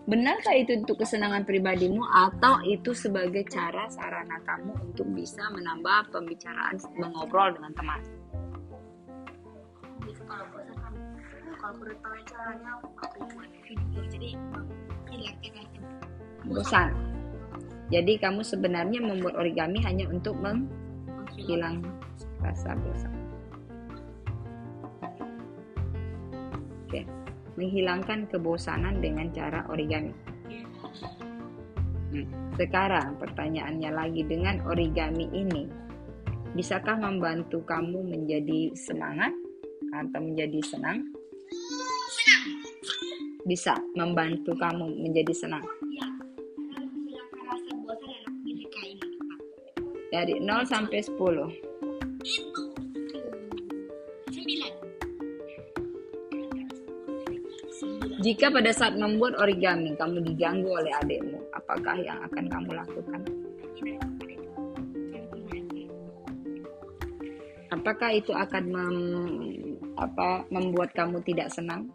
[0.03, 6.75] Benarkah itu untuk kesenangan pribadimu atau itu sebagai cara sarana kamu untuk bisa menambah pembicaraan
[6.99, 8.03] mengobrol dengan teman?
[11.63, 11.79] kalau
[14.11, 14.35] jadi
[16.43, 16.91] Bosan.
[17.93, 20.67] Jadi kamu sebenarnya membuat origami hanya untuk meng-
[21.37, 21.83] hilang
[22.41, 23.13] rasa bosan.
[27.53, 30.09] Menghilangkan kebosanan dengan cara origami.
[32.13, 32.25] Hmm.
[32.57, 35.69] Sekarang pertanyaannya lagi dengan origami ini,
[36.57, 39.33] bisakah membantu kamu menjadi semangat
[39.93, 41.12] atau menjadi senang?
[43.43, 45.63] Bisa membantu kamu menjadi senang.
[45.91, 46.07] Ya,
[48.47, 49.03] ini.
[50.07, 51.51] Dari 0 sampai 10.
[52.23, 52.63] Itu
[54.31, 54.73] sembilan.
[57.67, 58.19] Sembilan.
[58.23, 63.21] Jika pada saat membuat origami kamu diganggu oleh adikmu, apakah yang akan kamu lakukan?
[67.73, 71.91] Apakah itu akan mem- apa membuat kamu tidak senang?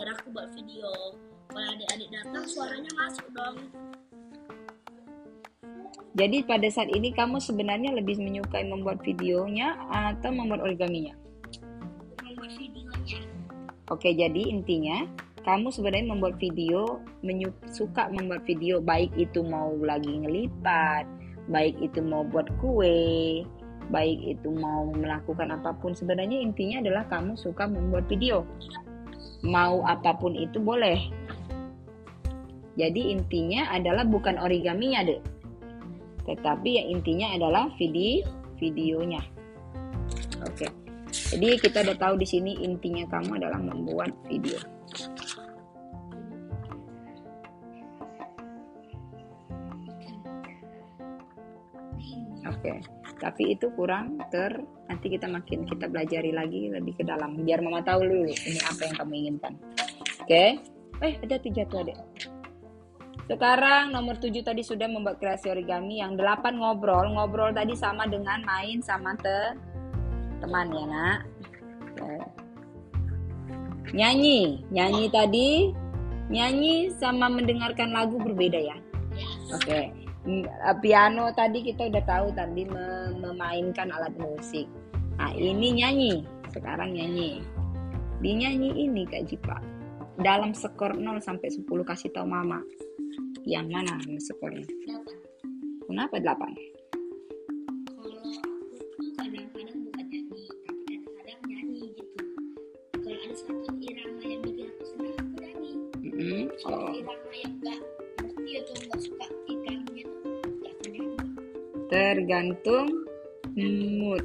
[0.00, 0.88] Gara-gara aku buat video
[1.52, 3.56] kalau adik-adik datang suaranya masuk dong
[6.16, 11.12] Jadi pada saat ini kamu sebenarnya lebih menyukai membuat videonya atau membuat origaminya?
[12.24, 13.20] membuat videonya
[13.92, 15.04] Oke, jadi intinya
[15.44, 17.04] kamu sebenarnya membuat video,
[17.68, 21.04] suka membuat video, baik itu mau lagi ngelipat,
[21.52, 23.44] baik itu mau buat kue,
[23.92, 25.92] baik itu mau melakukan apa pun.
[25.92, 28.48] Sebenarnya intinya adalah kamu suka membuat video.
[29.40, 31.00] Mau apa pun itu boleh.
[32.76, 35.20] Jadi intinya adalah bukan origaminya, Dek.
[36.28, 38.24] Tetapi yang intinya adalah video
[38.60, 39.24] videonya.
[40.44, 40.68] Oke.
[41.10, 44.60] Jadi kita udah tahu di sini intinya kamu adalah membuat video.
[52.50, 52.82] Oke,
[53.20, 54.56] tapi itu kurang ter
[54.88, 58.80] nanti kita makin kita belajari lagi lebih ke dalam biar mama tahu dulu ini apa
[58.88, 59.52] yang kamu inginkan.
[60.24, 60.44] Oke,
[61.04, 62.00] eh ada tiga tuh adek.
[63.30, 67.14] Sekarang nomor tujuh tadi sudah membuat kreasi origami, yang delapan ngobrol.
[67.14, 69.54] Ngobrol tadi sama dengan main sama te
[70.42, 71.20] teman ya nak.
[71.94, 72.18] Oke.
[73.94, 75.70] Nyanyi, nyanyi tadi
[76.30, 78.76] nyanyi sama mendengarkan lagu berbeda ya.
[79.54, 79.70] Oke.
[79.70, 79.86] Eh,
[80.84, 84.68] Piano tadi kita udah tahu tadi me- memainkan alat musik.
[85.16, 86.14] Nah, ini nyanyi.
[86.52, 87.40] Sekarang nyanyi.
[88.20, 89.56] Di nyanyi ini Kak Jipa.
[90.20, 92.60] Dalam skor 0 sampai 10 kasih tahu Mama.
[93.48, 94.68] Yang mana skornya?
[95.88, 96.79] Kenapa 8?
[111.90, 112.86] Tergantung
[113.98, 114.22] mood.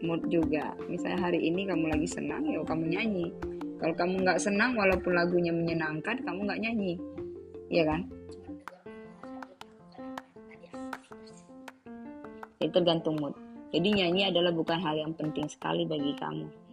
[0.00, 0.72] Mood juga.
[0.88, 3.28] Misalnya hari ini kamu lagi senang, ya kamu nyanyi.
[3.76, 6.96] Kalau kamu nggak senang, walaupun lagunya menyenangkan, kamu nggak nyanyi.
[7.68, 8.00] Iya kan?
[12.64, 13.36] Itu tergantung mood.
[13.76, 16.63] Jadi nyanyi adalah bukan hal yang penting sekali bagi kamu.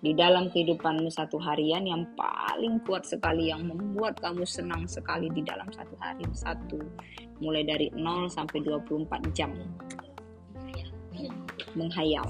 [0.00, 5.44] Di dalam kehidupanmu satu harian yang paling kuat sekali yang membuat kamu senang sekali di
[5.44, 6.80] dalam satu hari satu
[7.44, 9.52] mulai dari 0 sampai 24 jam
[11.76, 12.24] menghayal.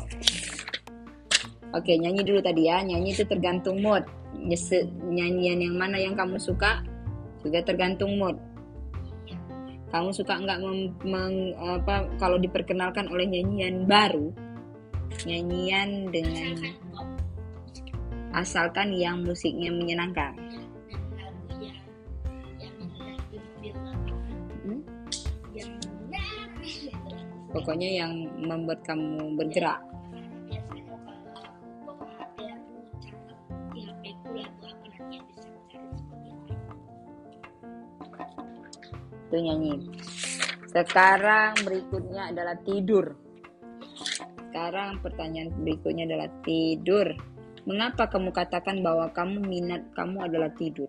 [1.70, 2.82] Oke, nyanyi dulu tadi ya.
[2.82, 4.02] Nyanyi itu tergantung mood.
[5.06, 6.82] Nyanyian yang mana yang kamu suka
[7.46, 8.34] juga tergantung mood.
[9.94, 10.58] Kamu suka nggak
[11.62, 14.30] apa kalau diperkenalkan oleh nyanyian baru,
[15.26, 16.54] nyanyian dengan
[18.30, 20.38] asalkan yang musiknya menyenangkan.
[24.62, 24.80] Hmm?
[27.50, 29.82] Pokoknya yang membuat kamu bergerak.
[39.30, 39.74] Itu nyanyi.
[40.70, 43.14] Sekarang berikutnya adalah tidur.
[44.50, 47.14] Sekarang pertanyaan berikutnya adalah tidur.
[47.68, 50.88] Mengapa kamu katakan bahwa kamu minat kamu adalah tidur?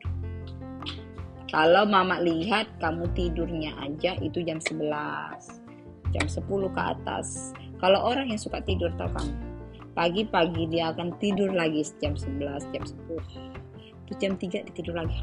[1.51, 4.87] Kalau mama lihat kamu tidurnya aja itu jam 11,
[6.15, 7.51] jam 10 ke atas.
[7.75, 9.35] Kalau orang yang suka tidur tau kamu,
[9.91, 13.19] pagi-pagi dia akan tidur lagi jam 11, jam 10.
[14.07, 15.19] Terus jam 3 dia tidur lagi.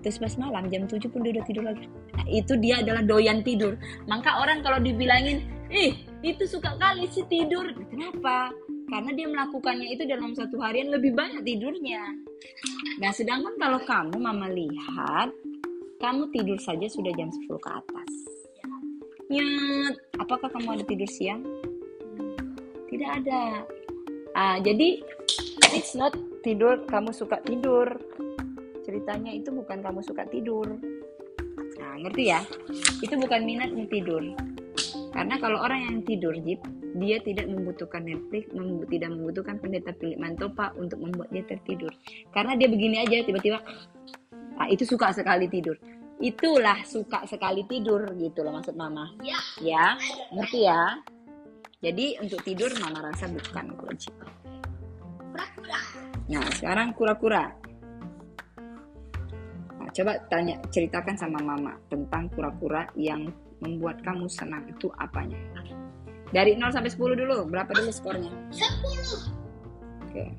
[0.00, 1.92] Terus pas malam jam 7 pun dia udah tidur lagi.
[2.16, 3.76] Nah, itu dia adalah doyan tidur.
[4.08, 7.68] Maka orang kalau dibilangin, ih itu suka kali sih tidur.
[7.92, 8.48] Kenapa?
[8.90, 12.02] Karena dia melakukannya itu dalam satu harian lebih banyak tidurnya.
[12.98, 15.30] Nah sedangkan kalau kamu mama lihat,
[16.02, 18.10] kamu tidur saja sudah jam 10 ke atas.
[19.30, 21.46] Nyet, apakah kamu ada tidur siang?
[22.90, 23.62] Tidak ada.
[24.34, 24.98] Ah, jadi
[25.70, 26.10] it's not
[26.42, 27.94] tidur kamu suka tidur.
[28.82, 30.66] Ceritanya itu bukan kamu suka tidur.
[31.78, 32.42] Nah, ngerti ya?
[32.98, 34.34] Itu bukan minat tidur.
[35.14, 36.58] Karena kalau orang yang tidur, Jip,
[36.96, 41.92] dia tidak membutuhkan Netflix, mem tidak membutuhkan pendeta Philip Mantopa untuk membuat dia tertidur.
[42.34, 43.62] Karena dia begini aja tiba-tiba,
[44.58, 45.78] ah, itu suka sekali tidur.
[46.20, 49.14] Itulah suka sekali tidur gitu loh maksud mama.
[49.24, 49.38] Ya.
[49.62, 49.84] Ya,
[50.34, 51.00] ngerti ya?
[51.80, 53.72] Jadi untuk tidur mama rasa bukan.
[55.30, 55.80] Pura-pura.
[56.28, 57.44] Nah, sekarang kura-kura.
[59.80, 63.32] Nah, coba tanya, ceritakan sama mama tentang kura-kura yang
[63.64, 65.40] membuat kamu senang itu apanya?
[66.30, 68.30] Dari 0 sampai 10 dulu, berapa dulu skornya?
[68.54, 69.20] Sepuluh.
[70.06, 70.30] Oke.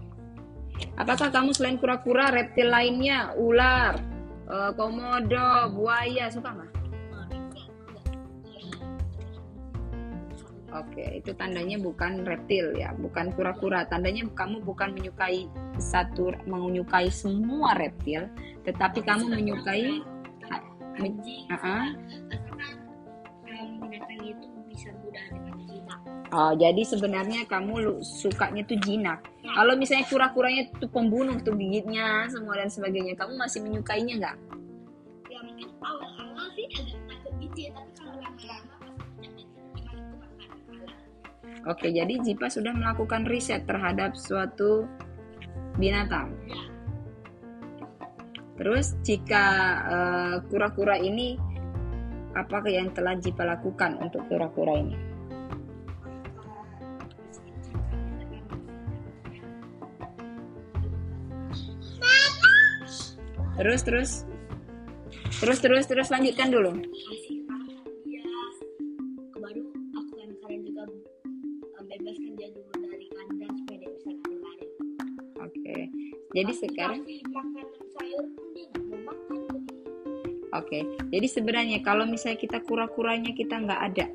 [0.95, 3.99] Apakah kamu selain kura-kura, reptil lainnya, ular,
[4.47, 6.71] eh, komodo, buaya, suka nggak?
[10.71, 13.83] Oke, itu tandanya bukan reptil ya, bukan kura-kura.
[13.91, 18.31] Tandanya kamu bukan menyukai satu, menyukai semua reptil,
[18.63, 19.99] tetapi kamu menyukai
[20.95, 21.47] men- Anjing.
[26.31, 29.19] Oh, jadi sebenarnya kamu lu- sukanya tuh jinak.
[29.43, 34.37] Kalau misalnya kura-kuranya tuh pembunuh tuh gigitnya semua dan sebagainya, kamu masih menyukainya nggak?
[35.27, 39.03] Ya mungkin awal-awal sih agak takut gitu ya, tapi kalau lama-lama.
[41.67, 44.87] Oke, jadi Jipa sudah melakukan riset terhadap suatu
[45.75, 46.31] binatang.
[46.47, 46.63] Ya.
[48.55, 49.45] Terus jika
[49.83, 51.35] eh, kura-kura ini
[52.31, 55.10] apa yang telah Jipa lakukan untuk kura-kura ini?
[63.61, 64.11] Terus terus
[65.37, 66.73] terus terus terus lanjutkan dulu.
[72.81, 73.05] lari-lari
[75.45, 75.77] Oke.
[76.33, 77.05] Jadi sekarang
[80.57, 80.79] oke.
[81.13, 84.09] Jadi sebenarnya kalau misalnya kita kura-kuranya kita nggak ada,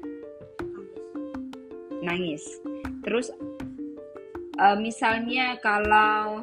[2.03, 2.43] nangis.
[3.07, 3.31] Terus
[4.59, 6.43] eh, misalnya kalau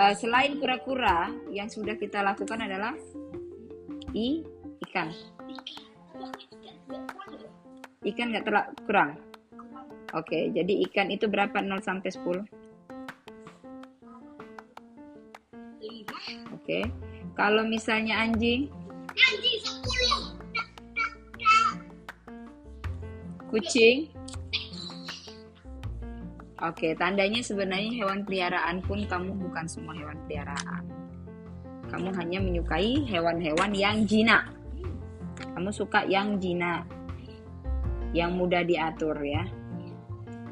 [0.00, 2.96] eh, selain kura-kura yang sudah kita lakukan adalah
[4.16, 4.40] i
[4.88, 5.12] ikan.
[8.00, 9.10] Ikan nggak terlalu kurang.
[10.16, 12.42] Oke, jadi ikan itu berapa 0 sampai 10?
[15.80, 16.18] lima
[16.50, 16.80] Oke.
[17.38, 18.66] Kalau misalnya anjing,
[23.50, 24.19] kucing.
[26.60, 30.84] Oke, tandanya sebenarnya hewan peliharaan pun kamu bukan semua hewan peliharaan.
[31.88, 34.44] Kamu hanya menyukai hewan-hewan yang jinak.
[35.56, 36.84] Kamu suka yang jinak.
[38.12, 39.48] Yang mudah diatur ya.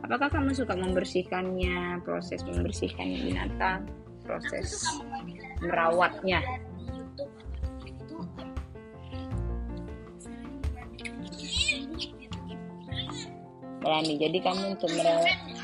[0.00, 3.84] Apakah kamu suka membersihkannya, proses membersihkan binatang,
[4.24, 4.88] proses
[5.60, 6.40] merawatnya?
[13.84, 14.14] Berani.
[14.16, 15.57] Jadi kamu untuk merawat.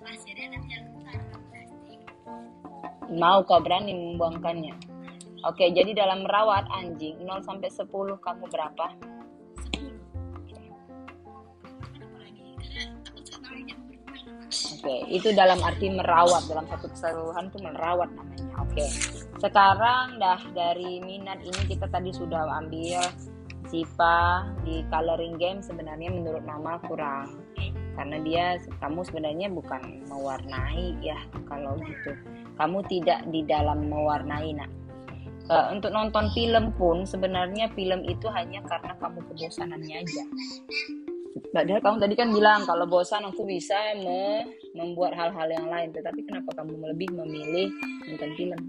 [0.00, 0.32] Plastik
[3.12, 4.72] Mau kau berani membuangkannya?
[5.44, 7.84] Oke, jadi dalam merawat anjing 0 sampai 10
[8.16, 8.86] kamu berapa?
[9.60, 10.00] sepuluh
[11.76, 17.52] kenapa lagi karena aku sekarang yang bermain Oke, itu dalam arti merawat dalam satu keseluruhan
[17.52, 18.64] itu merawat namanya.
[18.64, 18.88] Oke.
[19.36, 23.04] Sekarang dah dari minat ini kita tadi sudah ambil
[23.68, 27.43] Zipa di coloring game sebenarnya menurut mama kurang
[27.94, 28.44] karena dia
[28.82, 32.12] kamu sebenarnya bukan mewarnai ya kalau gitu.
[32.54, 34.70] Kamu tidak di dalam mewarnai nak.
[35.44, 40.24] Eh, untuk nonton film pun sebenarnya film itu hanya karena kamu kebosanannya aja.
[41.52, 46.24] Padahal kamu tadi kan bilang kalau bosan aku bisa me- membuat hal-hal yang lain, tetapi
[46.26, 47.68] kenapa kamu lebih memilih
[48.08, 48.60] nonton film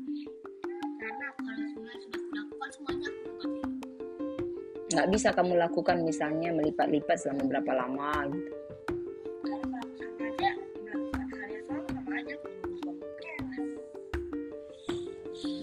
[4.96, 8.65] Nggak bisa kamu lakukan misalnya melipat-lipat selama berapa lama gitu.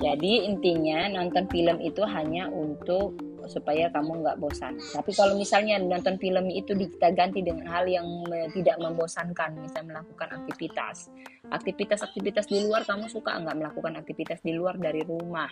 [0.03, 3.19] Jadi intinya nonton film itu hanya untuk
[3.51, 4.79] supaya kamu nggak bosan.
[4.79, 8.07] Tapi kalau misalnya nonton film itu kita ganti dengan hal yang
[8.55, 11.11] tidak membosankan, misalnya melakukan aktivitas,
[11.51, 15.51] aktivitas-aktivitas di luar kamu suka nggak melakukan aktivitas di luar dari rumah?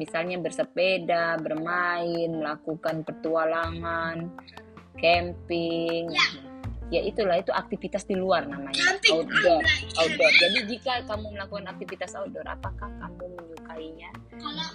[0.00, 4.32] Misalnya bersepeda, bermain, melakukan petualangan,
[4.96, 6.08] camping.
[6.08, 6.49] Ya
[6.98, 8.74] itulah itu aktivitas di luar namanya.
[8.74, 9.62] Camping, Outdoor,
[10.02, 10.32] outdoor.
[10.42, 14.10] Jadi jika kamu melakukan aktivitas outdoor, apakah kamu menyukainya?
[14.34, 14.66] kalau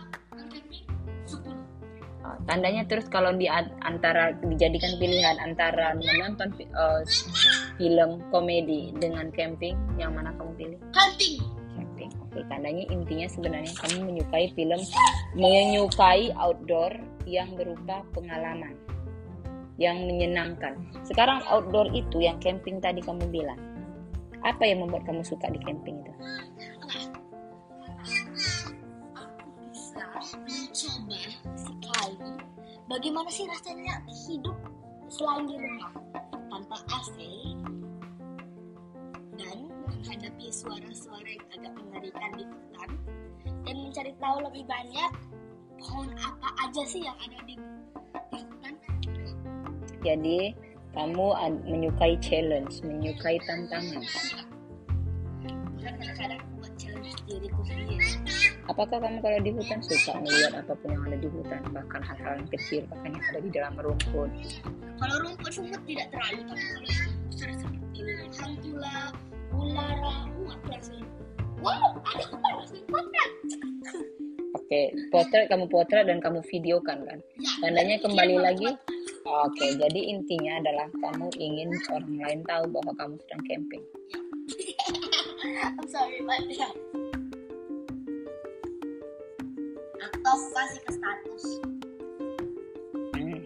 [2.26, 3.46] Oh, tandanya terus kalau di
[3.86, 7.06] antara dijadikan pilihan antara menonton uh,
[7.78, 10.80] film komedi dengan camping, yang mana kamu pilih?
[10.90, 11.38] Camping.
[11.78, 12.10] Camping.
[12.26, 14.82] Oke, tandanya intinya sebenarnya kamu menyukai film,
[15.38, 16.98] menyukai outdoor
[17.30, 18.74] yang berupa pengalaman
[19.76, 20.80] yang menyenangkan.
[21.04, 23.60] Sekarang outdoor itu yang camping tadi kamu bilang.
[24.46, 26.14] Apa yang membuat kamu suka di camping itu?
[32.86, 34.56] Bagaimana sih rasanya hidup
[35.12, 35.92] selain di rumah
[36.48, 37.18] tanpa AC
[39.36, 42.90] dan menghadapi suara-suara yang agak mengerikan di hutan
[43.68, 45.12] dan mencari tahu lebih banyak
[45.82, 47.60] pohon apa aja sih yang ada di,
[50.06, 50.54] Jadi
[50.94, 51.28] kamu
[51.66, 54.06] menyukai challenge, menyukai tantangan.
[58.66, 62.34] Apakah kamu kalau di hutan suka melihat apa pun yang ada di hutan, bahkan hal-hal
[62.38, 64.30] yang kecil, bahkan yang ada di dalam rumput?
[65.00, 68.00] kalau rumput semut tidak terlalu tapi kalau yang besar seperti
[68.40, 68.96] hantula
[69.52, 70.24] ulara uh,
[70.56, 71.04] aku langsung
[71.60, 73.32] wow ada apa langsung potret
[74.56, 77.20] Oke, potret kamu potret dan kamu videokan kan?
[77.38, 78.70] ya, Tandanya dan kembali dia lagi.
[79.26, 83.84] Oke, jadi intinya adalah kamu ingin orang lain tahu bahwa kamu sedang camping.
[85.66, 86.46] I'm sorry but
[90.06, 91.44] atau kasih ke status
[93.16, 93.42] Hmm.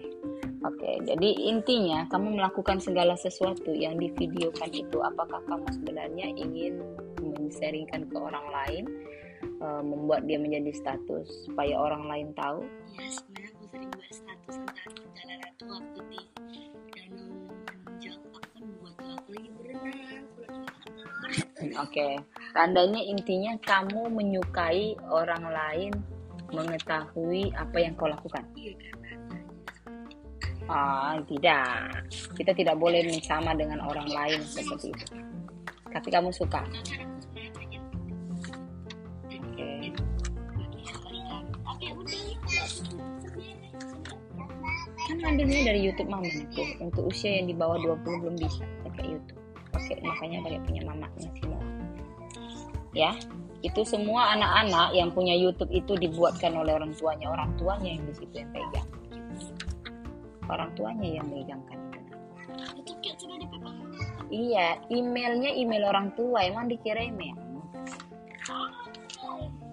[0.66, 6.84] Oke, jadi intinya kamu melakukan segala sesuatu yang divideokan itu, apakah kamu sebenarnya ingin
[7.24, 8.84] men-sharingkan ke orang lain,
[9.42, 12.68] eh, membuat dia menjadi status supaya orang lain tahu?
[13.70, 16.22] Sering buat status tentang perjalanan waktu di
[16.90, 17.38] danau
[17.86, 20.42] menjauh aku kan buat aku lagi berenang aku
[21.86, 22.08] Oke,
[22.58, 25.94] tandanya intinya kamu menyukai orang lain
[26.50, 28.42] mengetahui apa yang kau lakukan.
[28.58, 28.74] iya
[30.70, 32.06] Ah, tidak.
[32.38, 35.06] Kita tidak boleh sama dengan orang lain seperti itu.
[35.90, 36.62] Tapi kamu suka.
[36.62, 36.78] aku
[39.34, 39.94] Oke.
[42.06, 42.38] bagi
[45.08, 46.64] Kan ambilnya dari YouTube mama itu.
[46.84, 49.42] Untuk usia yang di bawah 20 belum bisa pakai YouTube.
[49.70, 51.48] Pakai makanya pakai punya mamanya sih.
[52.92, 53.16] Ya.
[53.60, 57.28] Itu semua anak-anak yang punya YouTube itu dibuatkan oleh orang tuanya.
[57.32, 58.90] Orang tuanya yang di situ yang pegang.
[60.50, 62.00] Orang tuanya yang megangkan itu.
[64.30, 66.46] Iya, emailnya email orang tua.
[66.46, 67.36] Emang dikira email?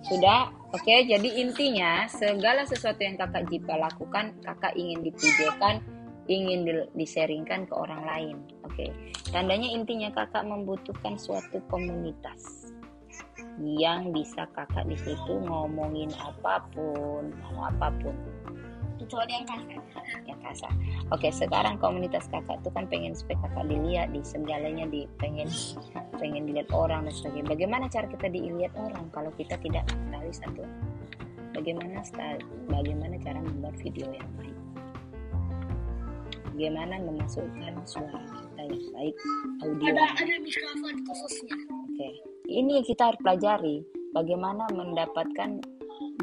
[0.06, 0.94] Sudah, oke.
[1.06, 5.82] Jadi intinya segala sesuatu yang kakak Jipa lakukan, kakak ingin divideokan,
[6.30, 8.36] ingin di- disaringkan ke orang lain.
[8.62, 8.94] Oke.
[9.34, 12.70] Tandanya intinya kakak membutuhkan suatu komunitas
[13.58, 18.14] yang bisa kakak di situ ngomongin apa pun, mau apa pun
[18.96, 19.80] kecuali yang kasar
[20.26, 20.72] yang kasar.
[21.12, 25.48] Oke, sekarang komunitas kakak tuh kan pengen supaya kakak dilihat di segalanya di pengen
[26.16, 27.46] pengen dilihat orang dan sebagainya.
[27.52, 30.64] Bagaimana cara kita dilihat orang kalau kita tidak mengenali satu?
[31.56, 34.56] Bagaimana sta- bagaimana cara membuat video yang baik?
[36.56, 39.14] Bagaimana memasukkan suara kita yang baik,
[39.60, 39.92] audio.
[39.92, 42.08] ada ada mikrofon khususnya Oke,
[42.48, 43.76] ini kita harus pelajari.
[44.16, 45.60] Bagaimana mendapatkan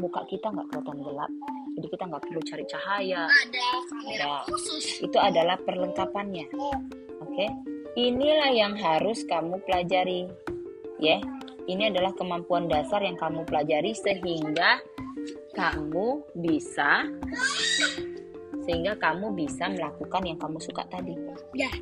[0.00, 1.32] muka kita nggak kelihatan gelap,
[1.74, 4.84] jadi kita nggak perlu cari cahaya, ada kamera khusus.
[5.02, 6.46] Itu adalah perlengkapannya.
[7.22, 7.46] Oke,
[7.98, 10.30] inilah yang harus kamu pelajari,
[10.98, 11.18] ya.
[11.64, 14.84] Ini adalah kemampuan dasar yang kamu pelajari sehingga
[15.56, 17.08] kamu bisa
[18.68, 21.16] sehingga kamu bisa melakukan yang kamu suka tadi.
[21.56, 21.72] ya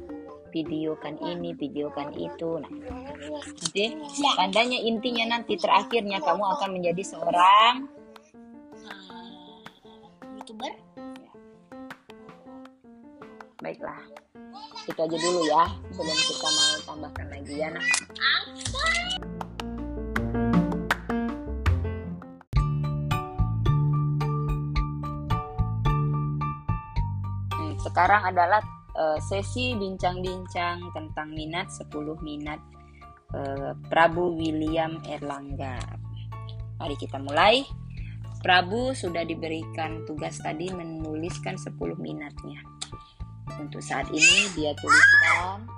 [0.53, 2.61] Videokan ini, videokan itu.
[2.61, 3.97] Nah, nanti
[4.37, 7.89] tandanya intinya nanti terakhirnya kamu akan menjadi seorang
[8.85, 9.57] eh,
[10.37, 10.73] youtuber
[13.63, 14.03] baiklah.
[14.85, 17.69] Itu aja dulu ya, sebelum kita mau tambahkan lagi ya.
[17.71, 17.87] Nah,
[27.53, 28.59] Hmm, sekarang adalah
[28.97, 32.61] eh, sesi bincang-bincang tentang minat 10 minat
[33.35, 35.79] eh, Prabu William Erlangga.
[36.81, 37.63] Mari kita mulai.
[38.43, 42.59] Prabu sudah diberikan tugas tadi menuliskan 10 minatnya.
[43.63, 45.71] Untuk saat ini dia tuliskan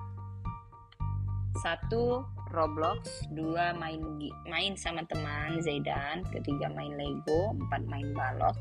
[1.61, 8.55] satu Roblox, dua main gi- main sama teman Zaidan, ketiga main Lego, empat main balok,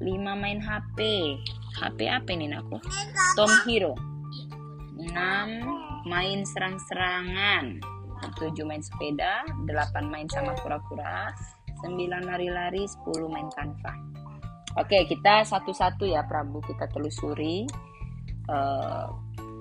[0.00, 0.98] lima main HP.
[1.76, 2.80] HP apa ini aku?
[3.36, 3.94] Tom Hero.
[5.00, 5.48] Enam
[6.04, 7.80] main serang-serangan,
[8.36, 11.32] tujuh main sepeda, delapan main sama kura-kura,
[11.80, 13.92] sembilan lari-lari, sepuluh main kanva.
[14.76, 17.66] Oke, kita satu-satu ya Prabu kita telusuri
[18.46, 19.06] eh,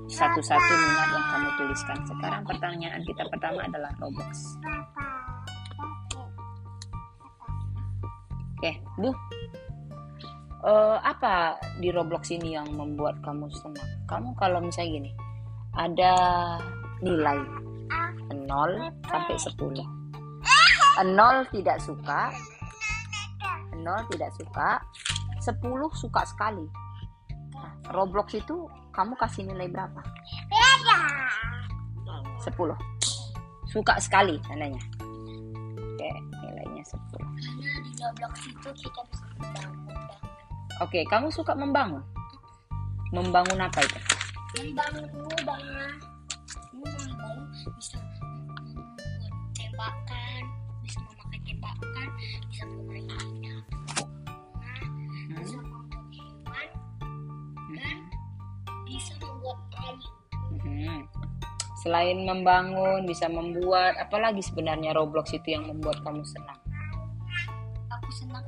[0.10, 1.98] satu-satu minat yang kamu tuliskan.
[2.06, 4.58] Sekarang pertanyaan kita pertama adalah Roblox.
[8.60, 9.16] Oke, Bu.
[10.60, 13.88] Eh, apa di Roblox ini yang membuat kamu senang?
[14.12, 15.12] Kamu kalau misalnya gini,
[15.72, 16.14] ada
[17.00, 17.40] nilai
[18.28, 19.56] 0 sampai 10.
[21.00, 22.36] 0 tidak suka,
[23.72, 24.84] 0 tidak suka,
[25.40, 26.68] 10 suka sekali.
[27.56, 30.04] Nah, Roblox itu kamu kasih nilai berapa?
[32.44, 32.76] 10.
[33.72, 34.84] Suka sekali tandanya.
[35.80, 36.12] Oke,
[36.44, 37.00] nilainya 10.
[37.16, 39.24] karena di Roblox itu kita bisa
[40.80, 42.04] Oke, kamu suka membangun?
[43.12, 44.00] Membangun apa itu?
[44.50, 45.94] membangun rumah
[46.74, 47.46] membangun
[47.78, 48.66] bisa membuat
[49.54, 50.44] tembakan
[50.82, 52.10] bisa memakai tembakan
[52.50, 53.30] bisa permainan
[55.30, 56.70] nah bisa membuat hewan
[57.78, 57.98] dan
[58.90, 59.98] bisa membuat air
[60.50, 61.06] Mhm.
[61.86, 66.58] Selain membangun, bisa membuat, apalagi sebenarnya Roblox itu yang membuat kamu senang?
[68.10, 68.42] aku senang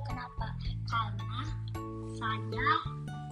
[2.21, 2.73] saya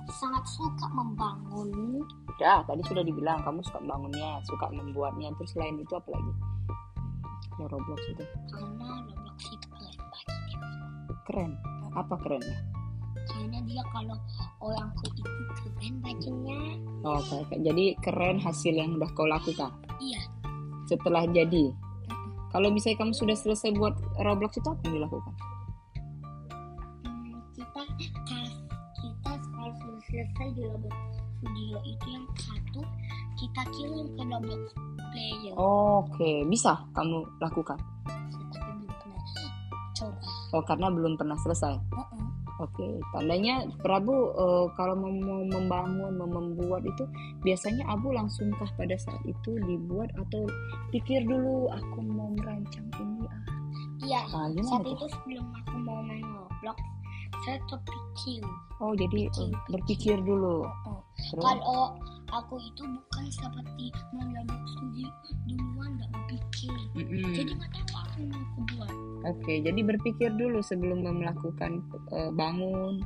[0.09, 2.01] sangat suka membangun
[2.41, 5.29] Ya, tadi sudah dibilang kamu suka bangunnya, suka membuatnya.
[5.35, 6.33] Terus selain itu apa lagi?
[7.59, 10.55] Ya Roblox itu karena Roblox itu keren bagi
[11.27, 11.51] keren.
[11.93, 12.59] Apa kerennya?
[13.29, 14.17] karena dia kalau
[14.57, 15.21] orangku itu
[15.61, 16.57] keren bajunya
[17.05, 17.55] Oh, oke.
[17.61, 19.71] Jadi keren hasil yang udah kau lakukan
[20.01, 20.19] iya
[20.89, 21.69] setelah jadi.
[22.49, 23.93] Kalau misalnya kamu sudah selesai buat
[24.25, 25.33] Roblox itu apa yang dilakukan?
[27.05, 27.81] Hmm, kita
[30.09, 30.97] selesai di Roblox
[31.39, 32.81] video itu yang satu
[33.37, 34.61] kita kirim ke Roblox
[35.13, 37.77] player Oke, bisa kamu lakukan.
[38.51, 39.21] tapi belum pernah
[39.95, 41.77] coba Oh, karena belum pernah selesai.
[41.93, 42.25] Uh-uh.
[42.59, 45.13] Oke, tandanya Prabu eh, kalau mau
[45.47, 47.07] membangun, mau membuat itu
[47.39, 50.43] biasanya Abu langsungkah pada saat itu dibuat atau
[50.91, 53.41] pikir dulu aku mau merancang ini ah.
[54.03, 56.77] iya Ah, saat itu sebelum aku mau main Roblox
[57.45, 58.43] saya terpikir
[58.79, 60.63] Oh, jadi eh, berpikir dulu.
[60.63, 60.99] uh-uh.
[61.19, 61.99] Terus kalau
[62.31, 65.07] aku itu bukan seperti Roblox studio
[65.49, 67.33] duluan nggak berpikir Mm-mm.
[67.35, 71.83] jadi nggak tahu apa yang mau aku buat Oke, jadi berpikir dulu sebelum melakukan
[72.15, 73.03] eh, bangun.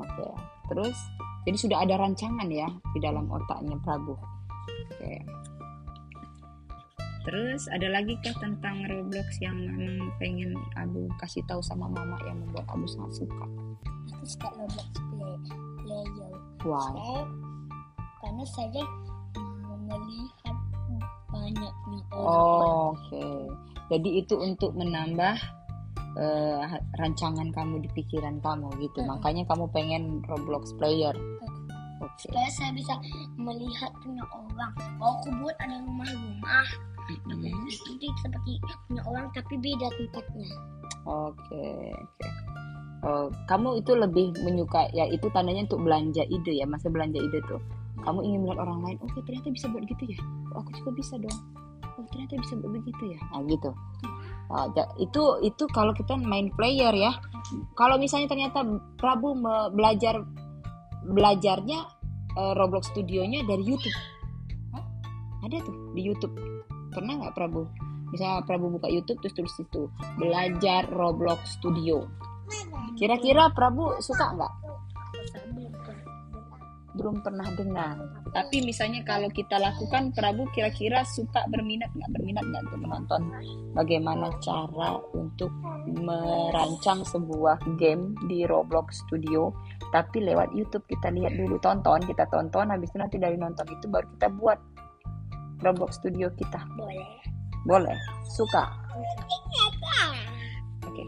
[0.00, 0.28] Oke.
[0.72, 0.96] Terus
[1.44, 4.16] jadi sudah ada rancangan ya di dalam otaknya Prabu.
[4.88, 5.20] Oke.
[7.24, 12.36] Terus ada lagi kah tentang Roblox yang memang pengen Abu kasih tahu sama Mama yang
[12.44, 13.44] membuat Abu sangat suka?
[14.04, 15.34] aku suka Roblox play
[15.84, 16.32] player
[16.64, 16.80] Wow.
[16.92, 17.20] saya
[18.20, 18.82] karena saya
[19.36, 20.56] mau melihat
[21.28, 23.24] banyaknya orang Oh, Oke.
[23.92, 25.36] Jadi itu untuk menambah
[26.16, 26.62] eh,
[26.96, 29.00] rancangan kamu di pikiran kamu gitu.
[29.00, 29.16] Mm-mm.
[29.16, 31.12] Makanya kamu pengen Roblox player.
[32.00, 32.28] Oke.
[32.28, 32.94] supaya saya bisa
[33.40, 36.66] melihat punya orang kalau aku buat ada rumah-rumah
[37.04, 37.44] Mm-mm.
[37.44, 38.56] nanti seperti
[38.88, 40.48] punya orang tapi beda tempatnya
[41.04, 42.28] Oke, oke.
[43.04, 47.44] Oh, kamu itu lebih menyuka ya itu tandanya untuk belanja ide ya, masa belanja ide
[47.44, 47.60] tuh.
[48.00, 50.18] Kamu ingin melihat orang lain, oke ternyata bisa buat gitu ya.
[50.56, 51.38] Oh, aku juga bisa dong.
[52.00, 53.20] Oh, ternyata bisa buat begitu ya.
[53.36, 53.70] Nah, gitu.
[54.48, 57.12] Oh, itu itu kalau kita main player ya.
[57.76, 58.64] Kalau misalnya ternyata
[58.96, 59.36] Prabu
[59.76, 60.24] belajar
[61.04, 61.78] belajarnya
[62.40, 63.96] eh, Roblox studionya dari YouTube.
[64.72, 64.84] Hah?
[65.44, 66.32] Ada tuh di YouTube.
[66.94, 67.66] Pernah nggak Prabu?
[68.14, 72.06] Misalnya Prabu buka YouTube terus tulis itu belajar Roblox Studio.
[72.94, 74.54] Kira-kira Prabu suka nggak?
[76.94, 77.98] Belum pernah dengar.
[78.30, 82.10] Tapi misalnya kalau kita lakukan, Prabu kira-kira suka berminat nggak?
[82.14, 83.20] Berminat nggak untuk menonton
[83.74, 85.50] bagaimana cara untuk
[85.90, 89.50] merancang sebuah game di Roblox Studio?
[89.90, 93.90] Tapi lewat YouTube kita lihat dulu, tonton, kita tonton, habis itu nanti dari nonton itu
[93.90, 94.58] baru kita buat
[95.64, 96.60] Roblox Studio kita.
[96.76, 97.24] boleh
[97.64, 97.96] Boleh?
[98.28, 98.68] Suka?
[100.84, 101.04] Oke.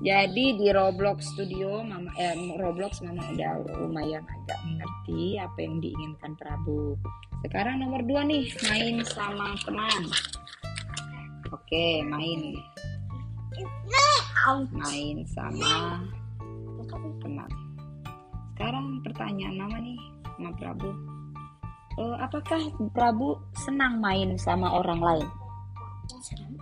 [0.00, 6.32] Jadi di Roblox Studio, Mama eh, Roblox Mama udah lumayan agak mengerti apa yang diinginkan
[6.40, 6.96] Prabu.
[7.44, 10.08] Sekarang nomor dua nih, main sama teman.
[11.52, 12.56] Oke, main,
[14.72, 16.00] main sama
[17.20, 17.50] teman.
[18.56, 20.00] Sekarang pertanyaan Mama nih,
[20.40, 21.19] sama Prabu.
[22.00, 22.60] Eh, apakah
[22.96, 25.28] Prabu senang main sama orang lain?
[26.24, 26.56] serem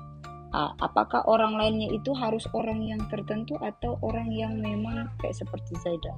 [0.51, 5.77] Ah, apakah orang lainnya itu harus orang yang tertentu atau orang yang memang kayak seperti
[5.79, 6.11] Zaida?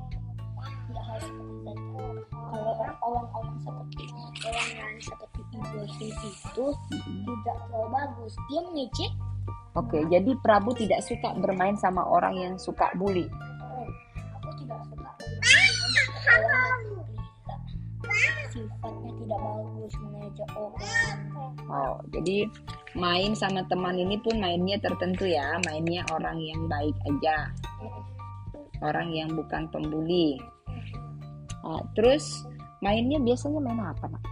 [0.91, 1.73] nggak harus seperti
[2.51, 4.05] kalau orang-orang seperti
[4.43, 6.67] orang yang seperti Ibrahim itu
[6.99, 9.13] tidak terlalu bagus dia mengejek
[9.79, 13.31] Oke, jadi Prabu tidak suka bermain sama orang yang suka bully.
[14.35, 16.11] aku tidak suka bermain dengan
[16.43, 17.00] orang
[18.51, 21.19] sifatnya tidak bagus mengajak orang
[21.71, 22.51] Oh, jadi
[22.99, 27.47] main sama teman ini pun mainnya tertentu ya, mainnya orang yang baik aja,
[28.83, 30.35] orang yang bukan pembuli.
[31.63, 32.43] Oh, terus
[32.83, 34.23] mainnya biasanya main apa, nak?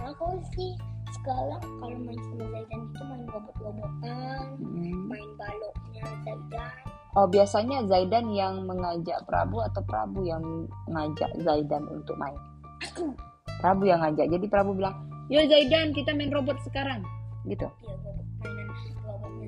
[0.00, 0.72] aku sih
[1.12, 4.98] sekarang kalau main sama Zaidan itu main robot-robotan Hmm.
[5.08, 6.70] main baloknya Zaidan
[7.16, 10.40] Oh, biasanya Zaidan yang mengajak Prabu atau Prabu yang
[10.88, 12.38] ngajak Zaidan untuk main?
[12.80, 13.12] aku
[13.58, 14.28] Prabu yang ngajak.
[14.28, 14.94] Jadi Prabu bilang,
[15.32, 17.02] "Yo Zaidan, kita main robot sekarang."
[17.48, 17.64] Gitu.
[17.64, 17.72] ya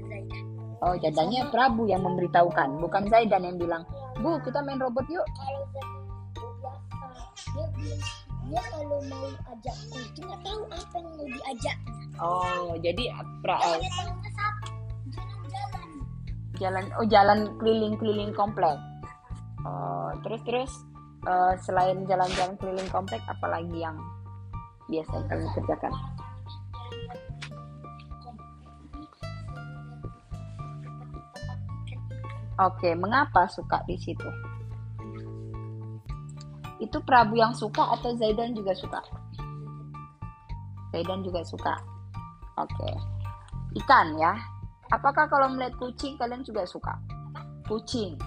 [0.09, 0.45] Zaidan
[0.81, 3.85] Oh, jadinya Prabu yang memberitahukan, bukan Zaidan yang bilang,
[4.19, 5.27] "Bu, kita main robot yuk."
[7.51, 7.67] kalau
[8.51, 9.99] dia kalau mau ajakku
[10.43, 11.79] tahu apa yang mau diajak
[12.21, 13.09] Oh, jadi
[13.41, 14.13] pra- jalan-jalan
[16.61, 18.77] jalan oh jalan keliling-keliling komplek.
[19.65, 20.69] Oh, terus terus
[21.27, 23.97] eh, selain jalan-jalan keliling komplek apalagi yang
[24.89, 25.93] biasa kalian kerjakan?
[32.61, 34.29] Oke, mengapa suka di situ?
[36.77, 39.01] Itu Prabu yang suka atau Zaidan juga suka?
[40.93, 41.73] Zaidan juga suka.
[42.61, 42.91] Oke.
[43.81, 44.37] Ikan ya.
[44.93, 47.01] Apakah kalau melihat kucing kalian juga suka?
[47.65, 48.21] Kucing.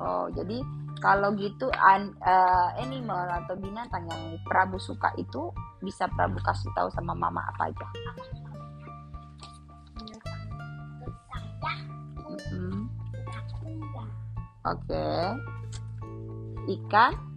[0.00, 0.64] Oh, jadi
[1.00, 6.88] kalau gitu an, eh, animal atau binatang yang Prabu suka itu bisa Prabu kasih tahu
[6.92, 7.86] sama mama apa aja.
[13.30, 14.08] aku enggak
[14.60, 15.08] Oke.
[16.68, 17.29] Ikan.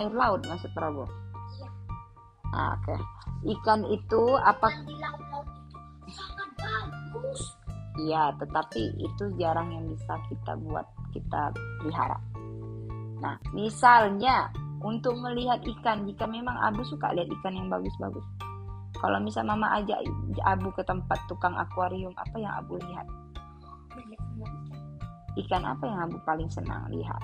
[0.00, 1.04] Air laut maksud Prabu.
[1.60, 1.68] Iya.
[2.56, 2.96] Ah, Oke.
[3.44, 4.68] Ikan itu apa?
[4.68, 5.38] Ikan itu
[6.10, 7.60] sangat bagus
[8.00, 12.16] Iya, tetapi itu jarang yang bisa kita buat kita pelihara.
[13.20, 14.48] Nah, misalnya
[14.80, 18.24] untuk melihat ikan, jika memang Abu suka lihat ikan yang bagus-bagus.
[18.96, 20.00] Kalau misal Mama ajak
[20.44, 23.04] Abu ke tempat tukang akuarium, apa yang Abu lihat?
[25.36, 27.20] Ikan apa yang Abu paling senang lihat?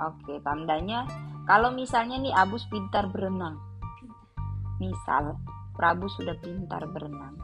[0.00, 1.04] Oke, tandanya
[1.44, 3.60] kalau misalnya nih Abu pintar berenang.
[4.80, 5.36] Misal
[5.76, 7.36] Prabu sudah pintar berenang.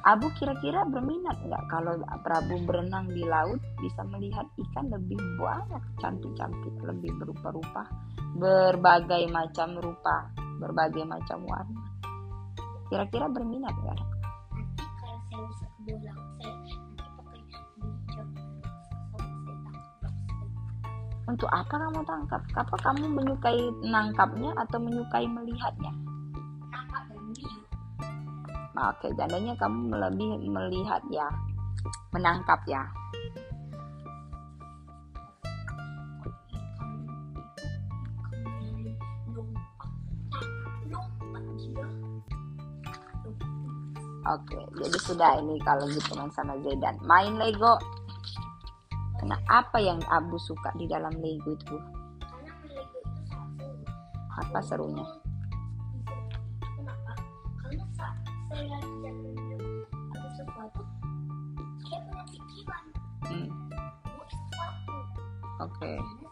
[0.00, 6.74] Abu kira-kira berminat nggak kalau Prabu berenang di laut bisa melihat ikan lebih banyak cantik-cantik,
[6.82, 7.84] lebih berupa-rupa,
[8.34, 11.82] berbagai macam rupa, berbagai macam warna.
[12.88, 14.00] Kira-kira berminat nggak?
[14.98, 15.66] kalau saya bisa
[16.39, 16.39] ke
[21.30, 22.42] Untuk apa kamu tangkap?
[22.58, 25.94] Apa kamu menyukai nangkapnya atau menyukai melihatnya?
[28.74, 31.30] Nah, Oke, jadinya kamu lebih melihat ya,
[32.10, 32.82] menangkap ya.
[44.30, 46.98] Oke, jadi sudah ini kalau gitu main sama Zaidan.
[47.06, 47.78] Main Lego.
[49.24, 51.76] Nah, apa yang Abu suka di dalam Lego itu?
[54.40, 55.04] Apa serunya?
[63.28, 63.48] Hmm.
[65.60, 66.24] Oke, itu.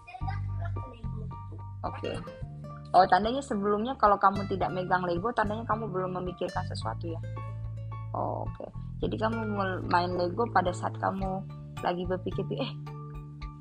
[1.85, 2.13] oke.
[2.97, 7.21] Oh, tandanya sebelumnya kalau kamu tidak megang Lego, tandanya kamu belum memikirkan sesuatu ya?
[8.17, 8.67] Oh, oke.
[9.05, 9.39] Jadi kamu
[9.87, 11.45] main Lego pada saat kamu
[11.85, 12.71] lagi berpikir, eh,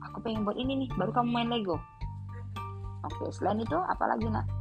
[0.05, 1.78] aku pengen buat ini nih, baru kamu main Lego.
[3.05, 4.57] Oke, selain itu apa lagi nak?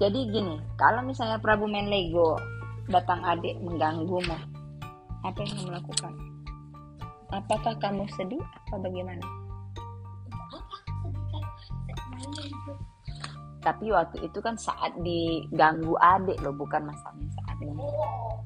[0.00, 2.40] Jadi gini, kalau misalnya Prabu main Lego,
[2.88, 4.32] datang adik mengganggumu,
[5.20, 6.12] apa yang kamu lakukan?
[7.28, 9.22] Apakah kamu sedih atau bagaimana?
[13.60, 18.40] tapi waktu itu kan saat diganggu adik loh bukan masalahnya saat ini Oh.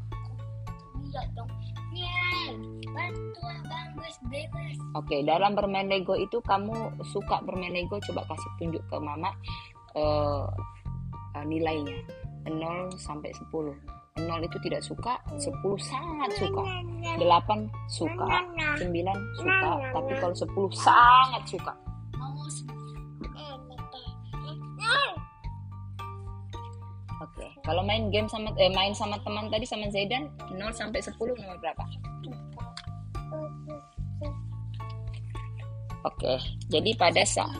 [4.95, 7.99] Oke, dalam bermain Lego itu kamu suka bermain Lego?
[8.03, 9.31] Coba kasih tunjuk ke Mama
[9.95, 10.47] eh,
[11.35, 11.99] eh, nilainya
[12.49, 13.74] 0 sampai 10.
[14.14, 15.51] 0 itu tidak suka, 10
[15.82, 16.62] sangat suka,
[17.18, 18.26] 8 suka,
[18.78, 18.87] 9
[19.43, 21.74] suka, tapi kalau 10 sangat suka.
[27.24, 31.18] Oke, kalau main game sama eh, main sama teman tadi sama Zaidan 0 sampai 10
[31.18, 31.82] nomor berapa?
[36.07, 36.39] Oke,
[36.70, 37.59] jadi pada saat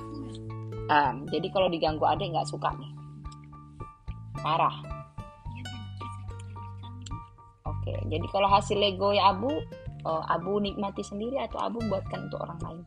[0.87, 2.94] ah, jadi kalau diganggu adik nggak suka nih,
[4.45, 4.77] marah.
[7.65, 9.49] Oke, jadi kalau hasil Lego ya Abu,
[10.05, 12.85] eh, Abu nikmati sendiri atau Abu buatkan untuk orang lain?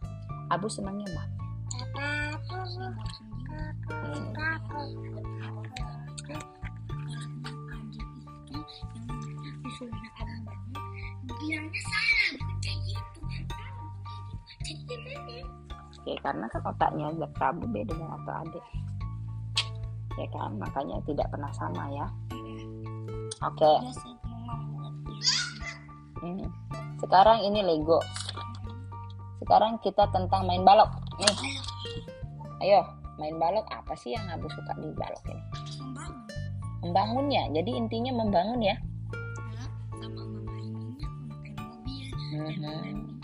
[0.53, 1.27] Abu senangnya mah.
[3.89, 4.29] Hmm.
[16.07, 18.86] Oke, karena kan otaknya Prabu beda dengan atau adik.
[20.17, 22.05] Ya kan, makanya tidak pernah sama ya.
[23.45, 23.69] Oke,
[24.25, 25.15] memang mengerti
[26.25, 26.49] hmm.
[27.05, 28.01] sekarang ini Lego.
[29.45, 30.89] Sekarang kita tentang main balok.
[31.21, 31.37] Nih,
[32.65, 32.81] ayo
[33.21, 35.43] main balok apa sih yang Abu suka di balok ini?
[36.81, 37.43] membangun Membangunnya.
[37.53, 38.75] Jadi intinya membangun ya.
[39.97, 42.05] Sama mama ininya memakai mobil
[42.57, 43.16] dan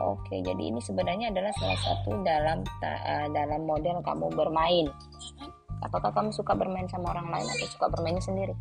[0.00, 4.88] Oke, jadi ini sebenarnya adalah salah satu dalam eh, dalam model kamu bermain.
[5.84, 8.56] Apakah kamu suka bermain sama orang lain atau suka bermainnya sendiri?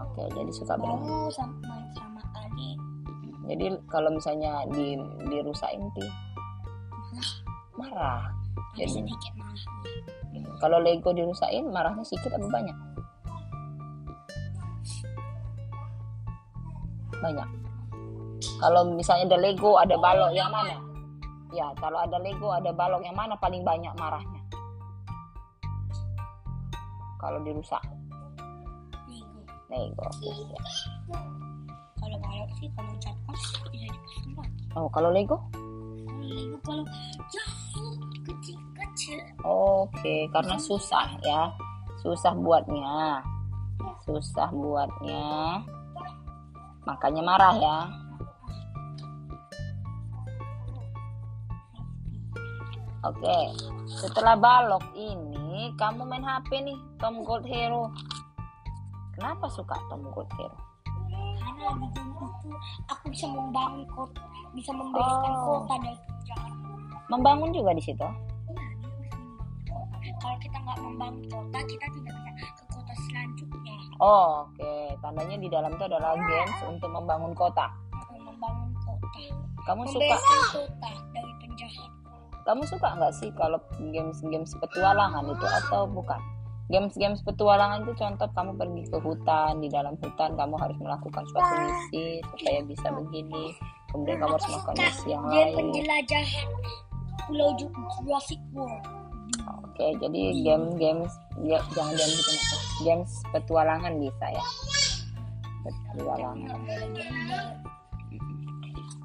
[0.00, 1.00] Oke, jadi suka bermain.
[1.00, 2.76] mau sama sama adik
[3.44, 6.04] Jadi kalau misalnya di dirusakin ti
[7.76, 8.28] marah.
[8.76, 9.64] Jadi sedikit malah
[10.62, 12.76] kalau Lego dirusakin marahnya sedikit atau banyak?
[17.20, 17.63] Banyak.
[18.64, 20.80] Kalau misalnya ada Lego ada balok yang mana?
[21.52, 24.40] Ya, kalau ada Lego ada balok yang mana paling banyak marahnya?
[27.20, 27.84] Kalau dirusak
[29.68, 30.56] Lego Lego.
[30.56, 31.20] Ya.
[32.00, 35.36] kalau balok sih kalau catkan bisa dipasang lagi Oh, kalau Lego?
[35.52, 36.84] kalau Lego kalau
[37.28, 37.94] jauh
[38.24, 41.52] kecil-kecil Oke, karena susah ya.
[42.00, 43.20] Susah buatnya.
[44.08, 45.60] Susah buatnya.
[46.88, 48.03] Makanya marah ya.
[53.04, 53.36] Oke,
[53.84, 57.92] setelah balok ini kamu main HP nih, Tom Gold Hero.
[59.12, 60.56] Kenapa suka Tom Gold Hero?
[61.64, 62.50] karena di game itu
[62.90, 64.20] aku bisa membangun kota
[64.52, 65.64] bisa membereskan Oh.
[65.64, 66.48] kota dari penjara
[67.04, 68.04] Membangun juga di situ.
[68.04, 68.12] Iya,
[70.00, 74.72] membangun kalau kita nggak membangun kota kita tidak bisa ke kota selanjutnya Oh, oke.
[75.00, 77.66] Tandanya di dalam itu adalah games untuk membangun kota.
[78.12, 79.20] Membangun kota
[79.64, 81.90] Kamu suka membereskan kota dari penjahat
[82.44, 86.20] kamu suka nggak sih kalau games-games petualangan itu atau bukan?
[86.72, 91.54] Games-games petualangan itu contoh kamu pergi ke hutan, di dalam hutan kamu harus melakukan suatu
[91.60, 93.52] misi supaya bisa begini.
[93.92, 95.52] Kemudian kamu harus melakukan misi yang lain.
[95.56, 96.48] penjelajahan
[97.24, 97.72] pulau Ju-
[98.04, 98.84] Jurassic World
[99.74, 101.10] Oke, jadi game-games
[101.42, 102.60] ya, jangan jangan gitu Nak.
[102.86, 104.44] Games petualangan bisa ya.
[105.66, 106.60] Petualangan.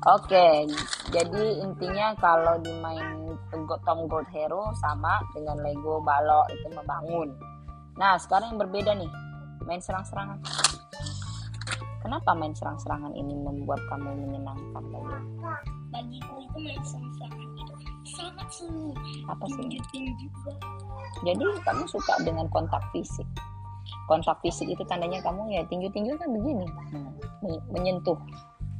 [0.07, 0.63] Oke,
[1.11, 3.35] jadi intinya kalau dimain
[3.83, 7.35] Tom Gold Hero sama dengan Lego balok itu membangun.
[7.99, 9.11] Nah, sekarang yang berbeda nih,
[9.67, 10.39] main serang-serangan.
[11.99, 15.17] Kenapa main serang-serangan ini membuat kamu menyenangkan lagi?
[15.89, 17.73] bagiku itu main sama-sama itu
[18.13, 18.93] sangat seru
[19.25, 19.65] Apa sih?
[21.25, 23.25] Jadi kamu suka dengan kontak fisik.
[24.07, 27.09] Kontak fisik itu tandanya kamu ya tinju-tinju kan begini, Hmm,
[27.41, 28.17] men- menyentuh.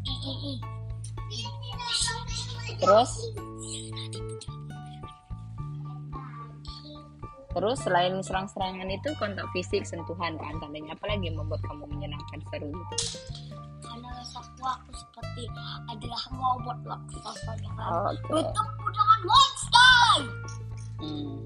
[0.06, 0.79] I- i- i.
[2.80, 3.12] Terus
[7.50, 12.70] Terus selain serang-serangan itu kontak fisik sentuhan kan tandanya apalagi yang membuat kamu menyenangkan seru
[12.72, 12.96] gitu.
[13.84, 15.44] karena rasaku aku seperti
[15.90, 17.74] adalah robot raksasa yang
[18.30, 20.14] bertemu dengan monster
[21.00, 21.40] Hmm.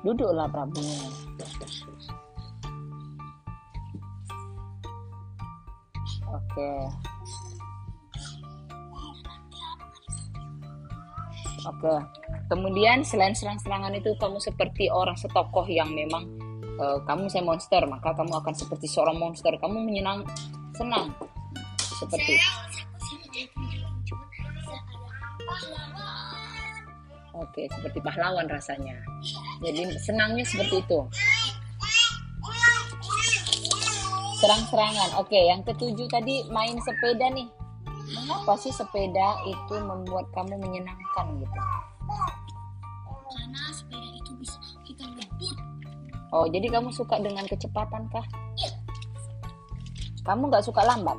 [0.00, 0.80] Duduklah Prabu.
[6.24, 6.70] Oke.
[11.64, 11.94] Oke.
[12.52, 16.28] Kemudian selain serang-serangan itu kamu seperti orang setokoh yang memang
[16.76, 19.52] eh, kamu saya monster, maka kamu akan seperti seorang monster.
[19.56, 20.28] Kamu menyenang
[20.76, 21.14] senang
[21.80, 22.36] seperti
[27.34, 28.94] Oke, seperti pahlawan rasanya.
[29.58, 31.00] Jadi senangnya seperti itu.
[34.38, 35.18] Serang-serangan.
[35.18, 37.63] Oke, yang ketujuh tadi main sepeda nih.
[38.44, 41.60] Mengapa sih sepeda itu membuat kamu menyenangkan gitu?
[43.32, 45.56] karena sepeda itu bisa kita ngebut
[46.28, 48.20] Oh, jadi kamu suka dengan kecepatan kah?
[50.28, 51.16] Kamu nggak suka lambat?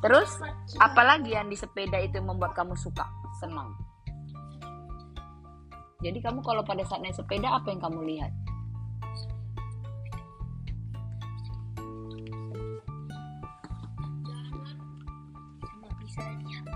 [0.00, 0.30] Terus
[0.80, 3.04] apalagi yang di sepeda itu membuat kamu suka,
[3.36, 3.76] senang?
[6.00, 8.32] Jadi kamu kalau pada saat naik sepeda apa yang kamu lihat?
[16.10, 16.66] lihat lihat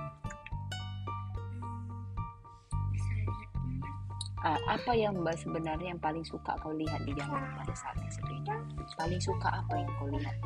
[4.44, 8.52] Ah, apa yang mbak sebenarnya yang paling suka kau lihat di jalan pada saat sepeda?
[9.00, 10.36] Paling suka apa yang kau lihat?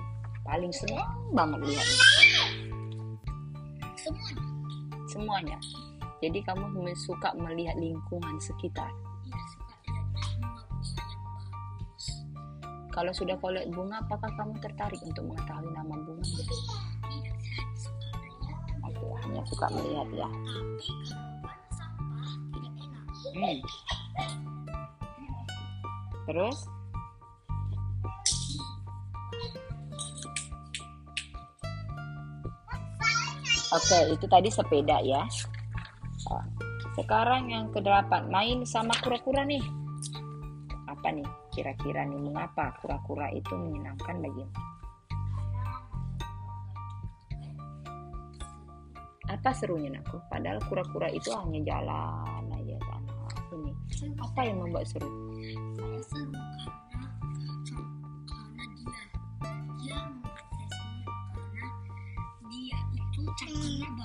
[0.47, 2.58] Paling senang banget lihatnya.
[4.09, 4.45] Semuanya
[5.09, 5.59] Semuanya.
[6.19, 8.91] Jadi kamu suka melihat lingkungan sekitar.
[9.31, 10.03] suka bunga
[10.43, 10.89] bagus
[12.91, 16.27] Kalau sudah lihat bunga, apakah kamu tertarik untuk mengetahui nama bunga?
[16.27, 16.59] tidak
[17.07, 17.39] lihat
[18.83, 20.29] Oke, hanya suka melihat ya.
[21.39, 22.27] tapi sampah
[23.39, 23.59] Hmm.
[26.27, 26.59] Terus?
[33.69, 35.29] Oke, itu tadi sepeda ya.
[36.97, 39.61] Sekarang yang kedelapan, main sama kura-kura nih.
[40.89, 41.29] Apa nih?
[41.53, 44.55] Kira-kira nih mengapa kura-kura itu menyenangkan bagimu?
[49.29, 50.16] Apa serunya aku?
[50.33, 53.12] Padahal kura-kura itu hanya jalan aja sana
[53.53, 53.73] sini.
[54.16, 55.28] Apa yang membuat seru?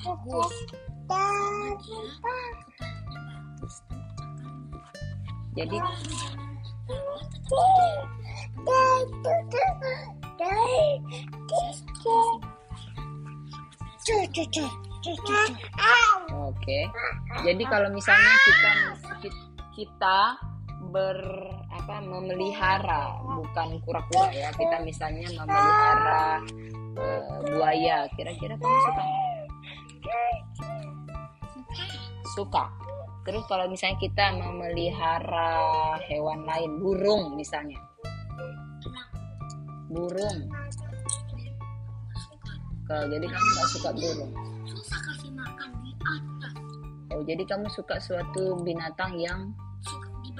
[0.03, 0.55] Bagus
[5.53, 5.77] Jadi
[16.33, 16.79] Oke.
[17.43, 18.73] Jadi kalau misalnya kita
[19.73, 20.19] kita
[20.93, 21.19] ber
[21.73, 26.43] apa memelihara bukan kura-kura ya kita misalnya memelihara
[26.99, 29.03] eh, buaya kira-kira kamu suka?
[30.03, 30.27] Suka.
[32.35, 32.65] Suka
[33.23, 37.79] terus kalau misalnya kita memelihara hewan lain burung misalnya.
[39.87, 40.51] Burung.
[42.19, 42.51] Suka
[42.83, 44.31] Ke, jadi kamu nggak suka burung?
[44.67, 46.53] Susah kasih makan di atas.
[47.15, 50.35] Oh jadi kamu suka suatu binatang yang suka di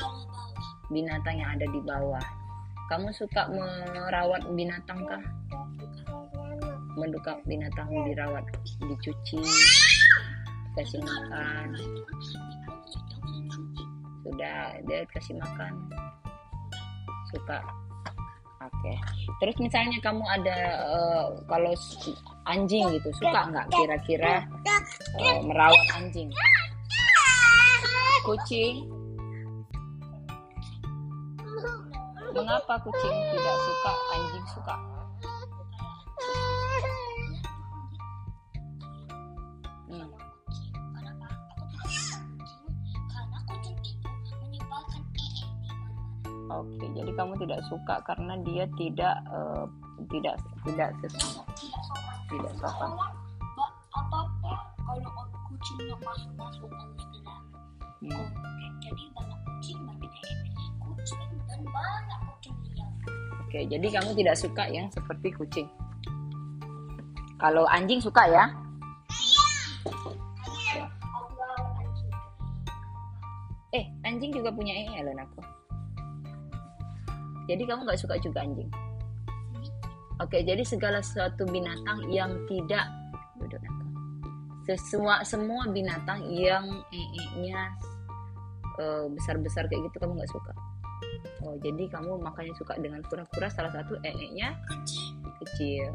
[0.92, 2.26] binatang yang ada di bawah.
[2.92, 5.24] Kamu suka merawat binatang kah
[6.98, 8.46] menduka binatang dirawat
[8.82, 9.42] dicuci
[10.74, 11.68] kasih makan.
[14.26, 15.74] Sudah dia kasih makan.
[17.34, 17.60] Suka.
[18.64, 18.94] Oke.
[19.44, 21.74] Terus misalnya kamu ada eh, kalau
[22.48, 24.48] anjing gitu suka nggak kira-kira
[25.20, 26.30] eh, merawat anjing?
[28.24, 28.88] Kucing.
[32.34, 34.93] Mengapa kucing tidak suka anjing suka
[46.64, 49.66] Oke, jadi kamu tidak suka karena dia tidak eh,
[50.10, 51.44] tidak tidak ses-
[52.32, 52.92] Tidak sopan.
[53.94, 54.52] apa-apa
[54.84, 55.12] kalau
[55.46, 57.42] kucingnya masuk-masuk ke dalam
[58.04, 58.28] Hmm.
[58.82, 60.08] Jadi banyak kucing ee.
[60.82, 62.90] Kucing dan banyak kucing liar.
[63.46, 65.68] Oke, jadi kamu tidak suka yang seperti kucing.
[67.38, 68.46] Kalau anjing suka ya?
[73.72, 75.42] Eh, anjing juga punya ee loh aku.
[77.50, 78.72] Jadi kamu nggak suka juga anjing?
[80.22, 82.86] Oke, jadi segala sesuatu binatang yang tidak
[83.44, 83.86] Nako.
[85.28, 87.76] Semua binatang yang ee-nya
[88.80, 90.54] eh, besar-besar kayak gitu kamu nggak suka.
[91.44, 94.56] Oh, jadi kamu makanya suka dengan kura-kura salah satu ee-nya
[95.44, 95.92] Kecil.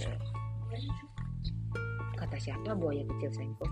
[0.00, 1.24] juga.
[2.16, 3.66] Kata siapa buaya kecil sayangku?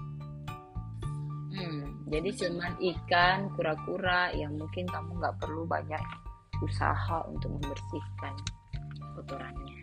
[1.57, 6.05] Hmm, jadi cuman ikan, kura-kura yang mungkin kamu nggak perlu banyak
[6.65, 8.35] usaha untuk membersihkan
[9.17, 9.81] kotorannya.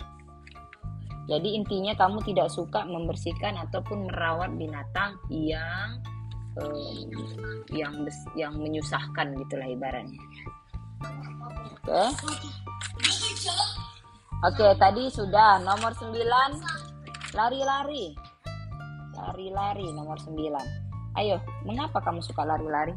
[1.24, 6.04] Jadi intinya kamu tidak suka membersihkan ataupun merawat binatang yang
[6.60, 7.08] um,
[7.72, 7.94] yang
[8.36, 10.20] yang menyusahkan gitulah ibaratnya.
[11.88, 12.04] Oke.
[14.44, 16.12] Oke, tadi sudah nomor 9
[17.32, 18.12] lari-lari.
[19.16, 21.16] Lari-lari nomor 9.
[21.16, 22.92] Ayo, mengapa kamu suka lari-lari?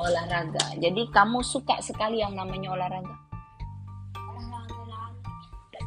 [0.00, 0.80] Olahraga.
[0.80, 3.16] Jadi kamu suka sekali yang namanya olahraga.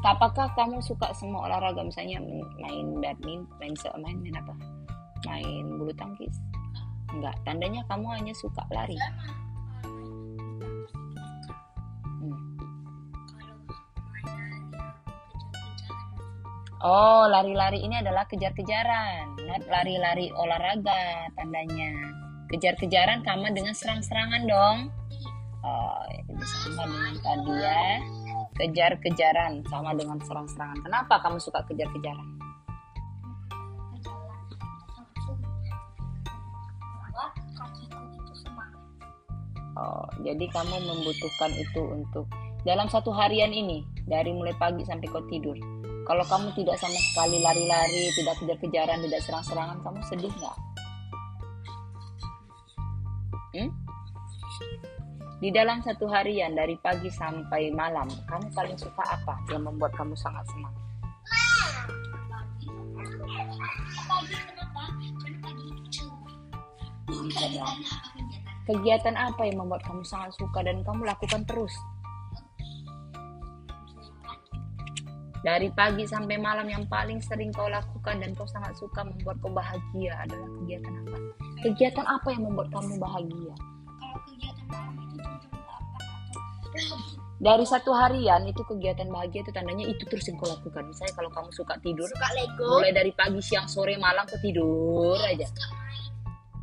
[0.03, 2.19] Apakah kamu suka semua olahraga misalnya
[2.59, 4.53] main badminton, main main main apa?
[5.25, 6.35] Main bulu tangkis?
[7.09, 8.99] Enggak, tandanya kamu hanya suka lari.
[12.19, 12.37] Hmm.
[16.83, 22.12] Oh, lari-lari ini adalah kejar-kejaran, not lari-lari olahraga tandanya.
[22.53, 24.77] Kejar-kejaran sama dengan serang-serangan dong.
[25.65, 27.81] Oh, itu sama dengan tadi ya.
[28.53, 30.77] Kejar-kejaran sama dengan serang-serangan.
[30.85, 32.29] Kenapa kamu suka kejar-kejaran?
[39.73, 42.29] Oh, jadi kamu membutuhkan itu untuk
[42.61, 45.57] dalam satu harian ini dari mulai pagi sampai kau tidur.
[46.05, 50.72] Kalau kamu tidak sama sekali lari-lari, tidak kejar-kejaran, tidak serang-serangan, kamu sedih nggak?
[53.53, 53.69] Hmm?
[55.37, 60.17] Di dalam satu harian dari pagi sampai malam, kamu paling suka apa yang membuat kamu
[60.17, 60.73] sangat senang?
[68.63, 71.75] Kegiatan apa yang membuat kamu sangat suka dan kamu lakukan terus?
[75.43, 79.51] Dari pagi sampai malam yang paling sering kau lakukan dan kau sangat suka membuat kau
[79.51, 81.17] bahagia adalah kegiatan apa?
[81.59, 83.51] Kegiatan apa yang membuat kamu bahagia?
[83.99, 86.01] kalau kegiatan malam itu jam delapan
[86.63, 86.97] atau
[87.43, 90.83] Dari satu harian itu kegiatan bahagia itu tandanya itu terus yang kau lakukan.
[90.87, 95.19] Misalnya kalau kamu suka tidur, suka Lego mulai dari pagi, siang, sore, malam kau tidur
[95.27, 95.43] aja.
[95.43, 95.75] suka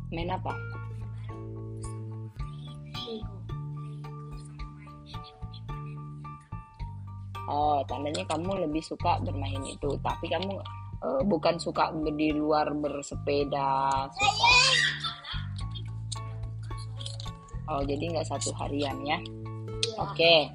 [0.09, 0.80] main Main apa?
[7.49, 9.89] Oh, tandanya kamu lebih suka bermain itu.
[10.01, 10.61] Tapi kamu
[11.01, 14.09] eh, bukan suka di luar bersepeda.
[14.11, 14.49] Suka.
[17.71, 19.17] Oh, jadi nggak satu harian ya?
[19.95, 20.51] Oke.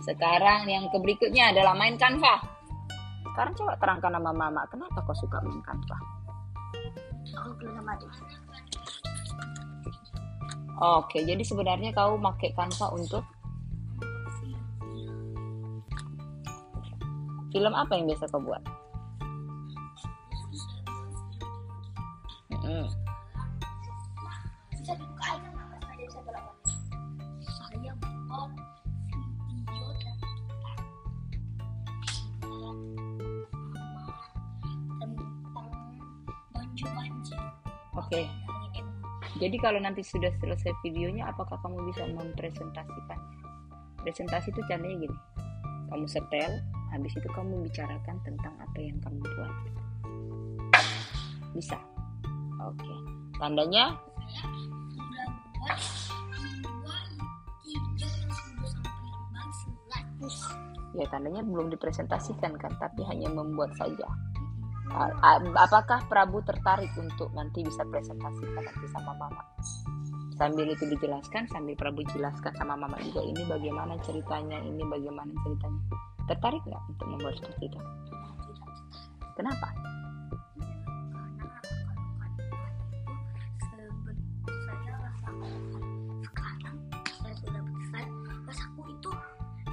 [0.00, 2.40] Sekarang yang ke berikutnya adalah main Canva.
[3.30, 5.60] Sekarang coba terangkan sama mama, kenapa kau suka main
[7.30, 8.10] aku belum adik
[10.80, 13.20] Oke, jadi sebenarnya kau pakai Canva untuk
[17.50, 18.62] film apa yang biasa kau buat?
[38.10, 38.26] Oke.
[38.26, 38.90] emo
[39.38, 43.38] Jadi kalau nanti sudah selesai videonya, apakah kamu bisa mempresentasikannya?
[44.02, 45.16] Presentasi itu caranya gini.
[45.94, 46.58] Kamu setel,
[46.90, 49.54] habis itu kamu bicarakan tentang apa yang kamu buat.
[51.54, 51.78] Bisa?
[52.60, 52.94] Oke.
[53.40, 53.96] Tandanya,
[57.70, 60.36] lima seratus
[60.90, 64.04] ya tandanya belum dipresentasikan kan, tapi hanya membuat saja.
[65.54, 69.42] Apakah Prabu tertarik untuk nanti bisa presentasikan nanti sama Mama?
[70.34, 75.82] Sambil itu dijelaskan, sambil Prabu jelaskan sama Mama juga ini bagaimana ceritanya, ini bagaimana ceritanya.
[76.30, 77.78] Tertarik nggak untuk membuat seperti itu?
[79.34, 79.66] Kenapa?
[83.80, 85.60] karena kalau saya rasakan
[86.22, 86.76] sekarang
[87.18, 88.04] saya sudah besar
[88.46, 89.10] rasaku itu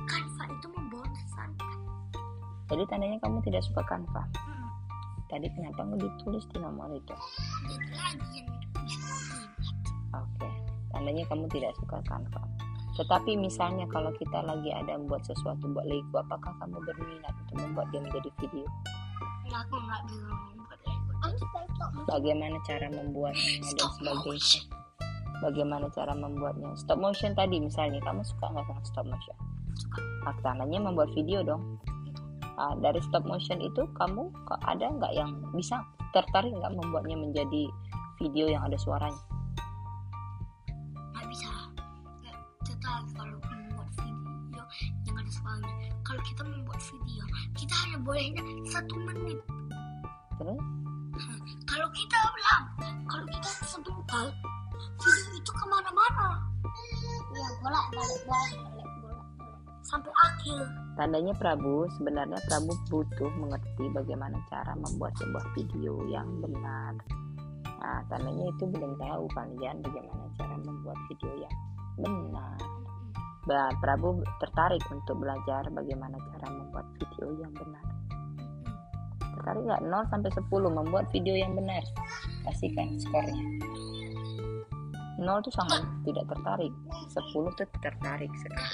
[0.07, 1.77] kanva itu membosankan
[2.67, 4.23] Jadi tandanya kamu tidak suka Canva.
[5.31, 7.15] Tadi kenapa nggak ditulis di nomor itu?
[10.11, 10.49] Oke,
[10.91, 12.66] tandanya kamu tidak suka Canva.
[12.97, 17.87] Tetapi misalnya kalau kita lagi ada membuat sesuatu buat Lego, apakah kamu berminat untuk membuat
[17.93, 18.65] dia menjadi video?
[19.45, 21.59] Enggak, aku nggak bisa membuat Lego aku suka
[22.07, 24.21] Bagaimana cara membuatnya dan stop sebagainya?
[24.25, 24.63] motion
[25.37, 26.69] Bagaimana cara membuatnya?
[26.73, 29.37] Stop motion tadi misalnya, kamu suka nggak sama stop motion?
[29.77, 30.33] suka Nah,
[30.81, 31.77] membuat video dong.
[32.57, 35.77] Ah, dari stop motion itu kamu kok ada nggak yang bisa
[36.09, 37.69] tertarik nggak membuatnya menjadi
[38.17, 39.21] video yang ada suaranya?
[45.47, 47.23] Suaranya kalau kita membuat video
[47.55, 49.39] kita hanya bolehnya satu menit
[50.37, 50.59] Terus?
[51.65, 52.63] kalau kita bilang
[53.07, 54.27] kalau kita sebentar
[54.99, 56.27] video itu ke mana-mana
[57.31, 59.25] ya bolak balik bolak balik bolak
[59.87, 60.63] sampai akhir
[60.97, 66.97] Tandanya Prabu, sebenarnya Prabu butuh mengerti bagaimana cara membuat sebuah video yang benar.
[67.77, 71.55] Nah, tandanya itu belum tahu kalian bagaimana cara membuat video yang
[72.01, 72.76] benar.
[73.47, 77.85] Bah, Prabu tertarik untuk belajar bagaimana cara membuat video yang benar.
[79.39, 79.81] Tertarik nggak?
[79.87, 81.79] 0 sampai 10 membuat video yang benar.
[82.43, 83.39] Kasihkan skornya.
[85.15, 86.75] 0 tuh sangat tidak tertarik.
[87.15, 88.67] 10 tuh tertarik sekali.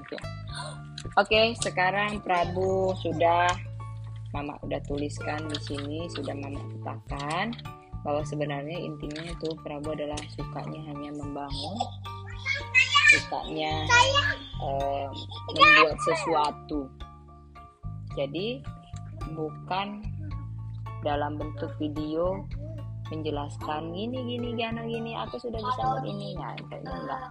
[0.00, 0.16] Oke.
[1.20, 3.52] Oke, sekarang Prabu sudah
[4.32, 7.52] Mama udah tuliskan di sini, sudah Mama tetapkan
[8.04, 11.76] bahwa sebenarnya intinya itu Prabu adalah sukanya hanya membangun,
[13.10, 13.88] sukanya
[14.60, 15.06] eh,
[15.56, 16.86] membuat sesuatu.
[18.14, 18.60] Jadi
[19.32, 20.04] bukan
[21.00, 22.44] dalam bentuk video
[23.08, 26.36] menjelaskan gini gini gini gini aku sudah bisa buat ini.
[26.36, 27.22] Nah kayaknya enggak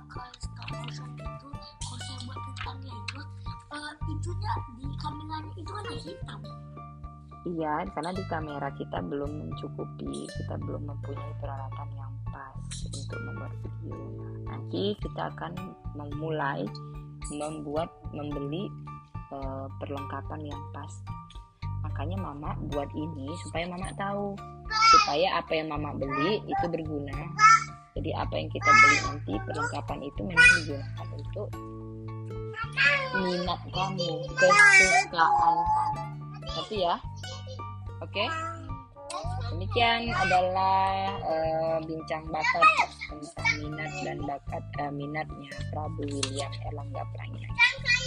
[4.24, 6.40] itunya di kameranya itu kan hitam
[7.44, 12.56] Iya, karena di kamera kita belum mencukupi, kita belum mempunyai peralatan yang pas
[12.88, 14.00] untuk membuat video.
[14.48, 15.52] Nanti kita akan
[15.92, 16.64] memulai
[17.36, 18.72] membuat, membeli
[19.36, 20.92] eh, perlengkapan yang pas.
[21.84, 24.40] Makanya mama buat ini supaya mama tahu,
[24.96, 27.28] supaya apa yang mama beli itu berguna.
[27.92, 31.48] Jadi apa yang kita beli nanti perlengkapan itu memang digunakan untuk
[33.20, 36.13] minat kamu, kesukaan kamu.
[36.54, 36.96] Tapi ya,
[38.04, 38.28] Oke.
[39.54, 42.68] Demikian adalah eh, bincang bakat
[43.08, 48.03] tentang minat dan bakat eh, minatnya Prabu William Erlangga Pranginangi.